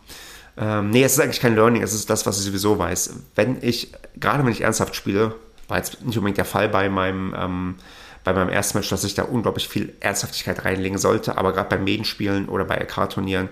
Ähm, 0.56 0.90
nee, 0.90 1.02
es 1.02 1.14
ist 1.14 1.20
eigentlich 1.20 1.40
kein 1.40 1.56
Learning, 1.56 1.82
es 1.82 1.94
ist 1.94 2.08
das, 2.10 2.26
was 2.26 2.38
ich 2.38 2.44
sowieso 2.44 2.78
weiß. 2.78 3.14
Wenn 3.34 3.58
ich, 3.60 3.92
gerade 4.16 4.44
wenn 4.44 4.52
ich 4.52 4.60
ernsthaft 4.60 4.94
spiele, 4.94 5.34
war 5.68 5.78
jetzt 5.78 6.04
nicht 6.04 6.16
unbedingt 6.16 6.38
der 6.38 6.44
Fall 6.44 6.68
bei 6.68 6.88
meinem, 6.88 7.34
ähm, 7.38 7.74
bei 8.22 8.32
meinem 8.32 8.48
ersten 8.48 8.78
Match, 8.78 8.88
dass 8.88 9.04
ich 9.04 9.14
da 9.14 9.22
unglaublich 9.24 9.68
viel 9.68 9.94
Ernsthaftigkeit 10.00 10.64
reinlegen 10.64 10.98
sollte, 10.98 11.36
aber 11.38 11.52
gerade 11.52 11.68
beim 11.68 11.84
Medenspielen 11.84 12.48
oder 12.48 12.64
bei 12.64 12.76
LK-Turnieren 12.76 13.48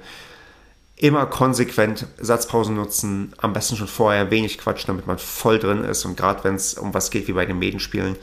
immer 0.97 1.27
konsequent 1.27 2.07
Satzpausen 2.19 2.77
nutzen, 2.77 3.33
am 3.39 3.53
besten 3.53 3.77
schon 3.77 3.89
vorher 3.89 4.31
wenig 4.31 4.59
quatschen, 4.59 4.87
damit 4.87 5.07
man 5.07 5.19
voll 5.19 5.59
drin 5.59 5.83
ist. 5.83 6.05
Und 6.05 6.17
gerade 6.17 6.45
wenn 6.45 6.55
es 6.55 6.75
um 6.75 6.95
was 6.95 7.11
geht 7.11 7.27
wie 7.27 7.33
bei 7.33 7.45
den 7.45 7.59
Medenspielen, 7.59 8.17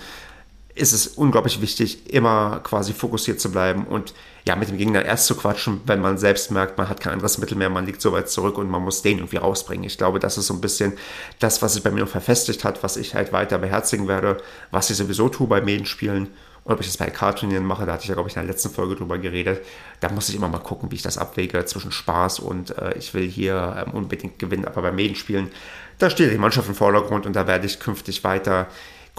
ist 0.76 0.94
es 0.94 1.08
unglaublich 1.08 1.62
wichtig, 1.62 2.14
immer 2.14 2.62
quasi 2.64 2.94
fokussiert 2.94 3.42
zu 3.42 3.52
bleiben 3.52 3.86
und 3.86 4.14
ja, 4.48 4.56
mit 4.56 4.70
dem 4.70 4.78
Gegner 4.78 5.04
erst 5.04 5.26
zu 5.26 5.36
quatschen, 5.36 5.82
wenn 5.86 6.02
man 6.02 6.18
selbst 6.18 6.52
merkt, 6.52 6.78
man 6.78 6.90
hat 6.90 7.02
kein 7.02 7.14
anderes 7.14 7.38
Mittel 7.38 7.58
mehr, 7.58 7.70
man 7.70 7.86
liegt 7.86 8.02
so 8.02 8.12
weit 8.12 8.30
zurück 8.30 8.58
und 8.58 8.70
man 8.70 8.82
muss 8.82 9.02
den 9.02 9.18
irgendwie 9.18 9.38
rausbringen. 9.38 9.86
Ich 9.86 9.98
glaube, 9.98 10.20
das 10.20 10.38
ist 10.38 10.48
so 10.48 10.54
ein 10.54 10.62
bisschen 10.62 10.94
das, 11.40 11.62
was 11.62 11.74
sich 11.74 11.84
bei 11.84 11.92
mir 11.92 12.02
noch 12.02 12.10
verfestigt 12.10 12.64
hat, 12.64 12.82
was 12.84 12.98
ich 12.98 13.16
halt 13.16 13.34
weiter 13.34 13.58
beherzigen 13.58 14.08
werde, 14.08 14.38
was 14.72 14.90
ich 14.90 14.98
sowieso 14.98 15.30
tue 15.30 15.48
bei 15.48 15.62
Medenspielen. 15.62 16.30
Und 16.64 16.74
ob 16.74 16.82
ich 16.82 16.88
das 16.88 16.98
bei 16.98 17.10
K-Turnieren 17.10 17.66
mache, 17.66 17.86
da 17.86 17.94
hatte 17.94 18.04
ich 18.04 18.10
ja, 18.10 18.16
glaube 18.16 18.30
ich, 18.30 18.36
in 18.36 18.42
der 18.42 18.52
letzten 18.52 18.70
Folge 18.70 18.96
drüber 18.96 19.18
geredet. 19.18 19.66
Da 20.02 20.10
muss 20.10 20.30
ich 20.30 20.36
immer 20.36 20.50
mal 20.50 20.60
gucken, 20.60 20.92
wie 20.92 20.96
ich 20.96 21.02
das 21.02 21.18
abwäge 21.18 21.66
zwischen 21.66 21.92
Spaß 21.92 22.40
und 22.40 22.78
äh, 22.78 22.98
ich 22.98 23.14
will 23.14 23.28
hier 23.28 23.86
ähm, 23.88 23.94
unbedingt 23.94 24.40
gewinnen. 24.40 24.66
Aber 24.66 24.82
bei 24.82 24.92
Medenspielen, 24.92 25.50
da 25.98 26.10
steht 26.10 26.32
die 26.32 26.38
Mannschaft 26.38 26.68
im 26.68 26.76
Vordergrund 26.76 27.26
und 27.26 27.36
da 27.36 27.48
werde 27.48 27.66
ich 27.66 27.80
künftig 27.80 28.24
weiter 28.24 28.68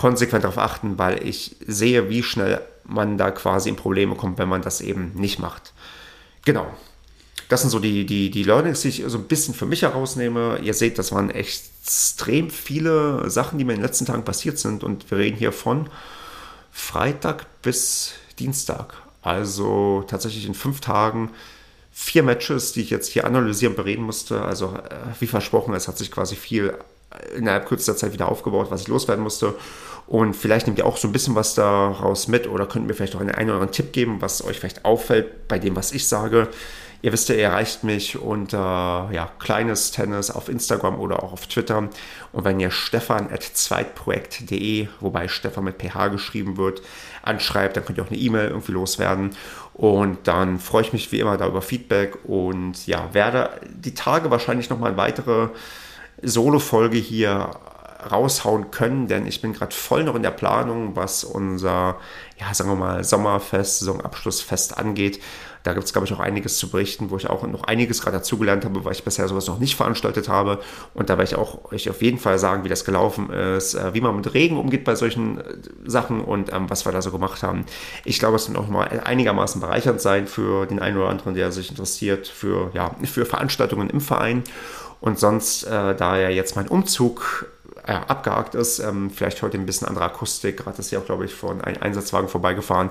konsequent 0.01 0.45
darauf 0.45 0.57
achten, 0.57 0.97
weil 0.97 1.27
ich 1.29 1.57
sehe, 1.67 2.09
wie 2.09 2.23
schnell 2.23 2.63
man 2.85 3.19
da 3.19 3.31
quasi 3.31 3.69
in 3.69 3.77
Probleme 3.77 4.15
kommt, 4.15 4.39
wenn 4.39 4.49
man 4.49 4.63
das 4.63 4.81
eben 4.81 5.13
nicht 5.15 5.39
macht. 5.39 5.75
Genau. 6.47 6.67
Das 7.51 7.61
sind 7.61 7.69
so 7.69 7.81
die, 7.81 8.07
die, 8.07 8.31
die 8.31 8.43
Learnings, 8.43 8.81
die 8.81 8.89
ich 8.89 9.05
so 9.07 9.19
ein 9.19 9.25
bisschen 9.25 9.53
für 9.53 9.67
mich 9.67 9.83
herausnehme. 9.83 10.59
Ihr 10.63 10.73
seht, 10.73 10.99
das 10.99 11.13
waren 11.13 11.29
extrem 11.29 12.49
viele 12.49 13.29
Sachen, 13.29 13.59
die 13.59 13.65
mir 13.67 13.75
in 13.75 13.81
den 13.81 13.85
letzten 13.85 14.07
Tagen 14.07 14.25
passiert 14.25 14.59
sind. 14.59 14.85
Und 14.85 15.11
wir 15.11 15.19
reden 15.19 15.37
hier 15.37 15.53
von 15.53 15.91
Freitag 16.73 17.45
bis 17.61 18.13
Dienstag. 18.39 18.95
Also 19.21 20.03
tatsächlich 20.09 20.47
in 20.47 20.55
fünf 20.55 20.81
Tagen 20.81 21.29
vier 21.93 22.23
Matches, 22.23 22.73
die 22.73 22.81
ich 22.81 22.91
jetzt 22.91 23.09
hier 23.09 23.27
analysieren, 23.27 23.75
bereden 23.75 24.05
musste. 24.05 24.41
Also 24.41 24.69
äh, 24.69 25.21
wie 25.21 25.27
versprochen, 25.27 25.75
es 25.75 25.89
hat 25.89 25.99
sich 25.99 26.11
quasi 26.11 26.37
viel 26.37 26.73
innerhalb 27.37 27.66
kürzester 27.66 27.96
Zeit 27.96 28.12
wieder 28.12 28.29
aufgebaut, 28.29 28.70
was 28.70 28.83
ich 28.83 28.88
loswerden 28.88 29.23
musste. 29.23 29.55
Und 30.07 30.35
vielleicht 30.35 30.66
nehmt 30.66 30.79
ihr 30.79 30.87
auch 30.87 30.96
so 30.96 31.09
ein 31.09 31.12
bisschen 31.12 31.35
was 31.35 31.55
daraus 31.55 32.27
mit 32.27 32.49
oder 32.49 32.66
könnt 32.66 32.87
mir 32.87 32.94
vielleicht 32.94 33.14
auch 33.14 33.20
einen, 33.20 33.31
einen 33.31 33.51
oder 33.51 33.59
anderen 33.59 33.73
Tipp 33.73 33.92
geben, 33.92 34.20
was 34.20 34.44
euch 34.44 34.59
vielleicht 34.59 34.85
auffällt 34.85 35.46
bei 35.46 35.59
dem, 35.59 35.77
was 35.77 35.92
ich 35.92 36.09
sage. 36.09 36.49
Ihr 37.03 37.12
wisst 37.12 37.31
ja, 37.31 37.35
ihr 37.35 37.44
erreicht 37.44 37.83
mich 37.83 38.18
unter 38.18 39.09
ja, 39.12 39.31
kleines 39.38 39.90
Tennis 39.90 40.31
auf 40.31 40.51
Instagram 40.51 41.01
oder 41.01 41.23
auch 41.23 41.33
auf 41.33 41.46
Twitter. 41.46 41.88
Und 42.33 42.44
wenn 42.44 42.61
ihr 42.61 42.70
stefan 42.70 43.33
at 43.33 43.42
zweitprojekt.de, 43.42 44.88
wobei 45.01 45.29
Stefan 45.29 45.64
mit 45.64 45.81
ph 45.81 46.09
geschrieben 46.09 46.59
wird, 46.59 46.83
anschreibt, 47.23 47.77
dann 47.77 47.87
könnt 47.87 47.99
ihr 47.99 48.05
auch 48.05 48.11
eine 48.11 48.18
E-Mail 48.18 48.49
irgendwie 48.49 48.73
loswerden. 48.73 49.31
Und 49.73 50.18
dann 50.29 50.59
freue 50.59 50.83
ich 50.83 50.92
mich 50.92 51.11
wie 51.11 51.20
immer 51.20 51.38
da 51.38 51.46
über 51.46 51.62
Feedback 51.62 52.18
und 52.25 52.87
ja, 52.87 53.14
werde 53.14 53.61
die 53.66 53.94
Tage 53.94 54.31
wahrscheinlich 54.31 54.68
nochmal 54.68 54.99
weitere 54.99 55.49
Solo-Folge 56.23 56.99
hier 56.99 57.51
raushauen 58.11 58.71
können, 58.71 59.09
denn 59.09 59.27
ich 59.27 59.43
bin 59.43 59.53
gerade 59.53 59.75
voll 59.75 60.05
noch 60.05 60.15
in 60.15 60.23
der 60.23 60.31
Planung, 60.31 60.97
was 60.97 61.25
unser, 61.25 61.97
ja, 62.39 62.53
sagen 62.55 62.71
wir 62.71 62.77
mal, 62.77 63.05
Sommerfest, 63.05 63.81
Saisonabschlussfest 63.81 64.79
angeht. 64.79 65.21
Da 65.63 65.75
gibt 65.75 65.85
es, 65.85 65.93
glaube 65.93 66.07
ich, 66.07 66.15
auch 66.15 66.21
einiges 66.21 66.57
zu 66.57 66.71
berichten, 66.71 67.11
wo 67.11 67.19
ich 67.19 67.29
auch 67.29 67.47
noch 67.47 67.65
einiges 67.65 68.01
gerade 68.01 68.17
dazugelernt 68.17 68.65
habe, 68.65 68.83
weil 68.85 68.93
ich 68.93 69.05
bisher 69.05 69.29
sowas 69.29 69.47
noch 69.47 69.59
nicht 69.59 69.77
veranstaltet 69.77 70.27
habe. 70.27 70.61
Und 70.95 71.11
da 71.11 71.19
werde 71.19 71.33
ich 71.33 71.37
auch 71.37 71.71
euch 71.71 71.91
auf 71.91 72.01
jeden 72.01 72.19
Fall 72.19 72.39
sagen, 72.39 72.65
wie 72.65 72.71
das 72.71 72.87
gelaufen 72.87 73.31
ist, 73.31 73.75
äh, 73.75 73.93
wie 73.93 74.01
man 74.01 74.17
mit 74.17 74.33
Regen 74.33 74.57
umgeht 74.57 74.85
bei 74.85 74.95
solchen 74.95 75.39
äh, 75.39 75.43
Sachen 75.85 76.23
und 76.23 76.51
ähm, 76.51 76.71
was 76.71 76.87
wir 76.87 76.93
da 76.93 77.03
so 77.03 77.11
gemacht 77.11 77.43
haben. 77.43 77.67
Ich 78.07 78.19
glaube, 78.19 78.37
es 78.37 78.49
wird 78.49 78.57
auch 78.57 78.69
mal 78.69 78.89
einigermaßen 79.05 79.61
bereichernd 79.61 80.01
sein 80.01 80.27
für 80.27 80.65
den 80.65 80.79
einen 80.79 80.97
oder 80.97 81.11
anderen, 81.11 81.35
der 81.35 81.53
sich 81.53 81.69
interessiert 81.69 82.27
für, 82.27 82.71
ja, 82.73 82.97
für 83.05 83.27
Veranstaltungen 83.27 83.91
im 83.91 84.01
Verein. 84.01 84.45
Und 85.01 85.19
sonst, 85.19 85.65
äh, 85.65 85.95
da 85.95 86.19
ja 86.19 86.29
jetzt 86.29 86.57
mein 86.57 86.69
Umzug 86.69 87.47
äh, 87.87 87.93
abgehakt 87.93 88.55
ist, 88.55 88.79
ähm, 88.79 89.11
vielleicht 89.11 89.43
heute 89.43 89.57
ein 89.57 89.67
bisschen 89.67 89.89
andere 89.89 90.05
Akustik, 90.05 90.59
gerade 90.59 90.79
ist 90.79 90.91
ja 90.91 90.99
auch, 90.99 91.05
glaube 91.07 91.25
ich, 91.25 91.35
von 91.35 91.61
einem 91.63 91.83
Einsatzwagen 91.83 92.29
vorbeigefahren, 92.29 92.91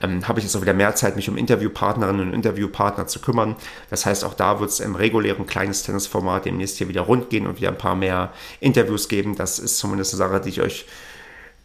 ähm, 0.00 0.26
habe 0.26 0.40
ich 0.40 0.44
jetzt 0.44 0.56
auch 0.56 0.62
wieder 0.62 0.74
mehr 0.74 0.94
Zeit, 0.94 1.16
mich 1.16 1.28
um 1.28 1.36
Interviewpartnerinnen 1.36 2.28
und 2.28 2.34
Interviewpartner 2.34 3.06
zu 3.06 3.20
kümmern. 3.20 3.56
Das 3.90 4.06
heißt, 4.06 4.24
auch 4.24 4.34
da 4.34 4.58
wird 4.60 4.70
es 4.70 4.80
im 4.80 4.96
regulären 4.96 5.46
kleines 5.46 5.82
Tennisformat 5.82 6.46
demnächst 6.46 6.78
hier 6.78 6.88
wieder 6.88 7.02
rund 7.02 7.30
gehen 7.30 7.46
und 7.46 7.58
wieder 7.58 7.68
ein 7.68 7.78
paar 7.78 7.94
mehr 7.94 8.32
Interviews 8.60 9.08
geben. 9.08 9.36
Das 9.36 9.58
ist 9.58 9.78
zumindest 9.78 10.14
eine 10.14 10.18
Sache, 10.18 10.40
die 10.40 10.48
ich 10.48 10.60
euch 10.62 10.86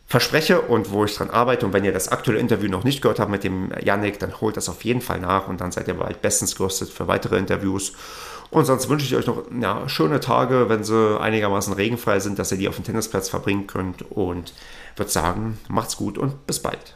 verspreche 0.07 0.61
und 0.61 0.91
wo 0.91 1.03
ich 1.03 1.15
dran 1.15 1.29
arbeite. 1.29 1.65
Und 1.65 1.73
wenn 1.73 1.83
ihr 1.83 1.91
das 1.91 2.09
aktuelle 2.09 2.39
Interview 2.39 2.69
noch 2.69 2.83
nicht 2.83 3.01
gehört 3.01 3.19
habt 3.19 3.31
mit 3.31 3.43
dem 3.43 3.71
Yannick, 3.83 4.19
dann 4.19 4.39
holt 4.39 4.55
das 4.55 4.69
auf 4.69 4.83
jeden 4.83 5.01
Fall 5.01 5.19
nach 5.19 5.47
und 5.47 5.59
dann 5.61 5.71
seid 5.71 5.87
ihr 5.87 5.95
bald 5.95 6.21
bestens 6.21 6.55
gerüstet 6.55 6.89
für 6.89 7.07
weitere 7.07 7.37
Interviews. 7.37 7.93
Und 8.49 8.65
sonst 8.65 8.89
wünsche 8.89 9.05
ich 9.05 9.15
euch 9.15 9.27
noch 9.27 9.43
ja, 9.59 9.87
schöne 9.89 10.19
Tage, 10.19 10.69
wenn 10.69 10.83
sie 10.83 11.19
einigermaßen 11.19 11.73
regenfrei 11.73 12.19
sind, 12.19 12.39
dass 12.39 12.51
ihr 12.51 12.57
die 12.57 12.69
auf 12.69 12.75
dem 12.75 12.85
Tennisplatz 12.85 13.29
verbringen 13.29 13.67
könnt. 13.67 14.03
Und 14.11 14.53
würde 14.95 15.11
sagen, 15.11 15.59
macht's 15.69 15.97
gut 15.97 16.17
und 16.17 16.47
bis 16.47 16.61
bald. 16.61 16.95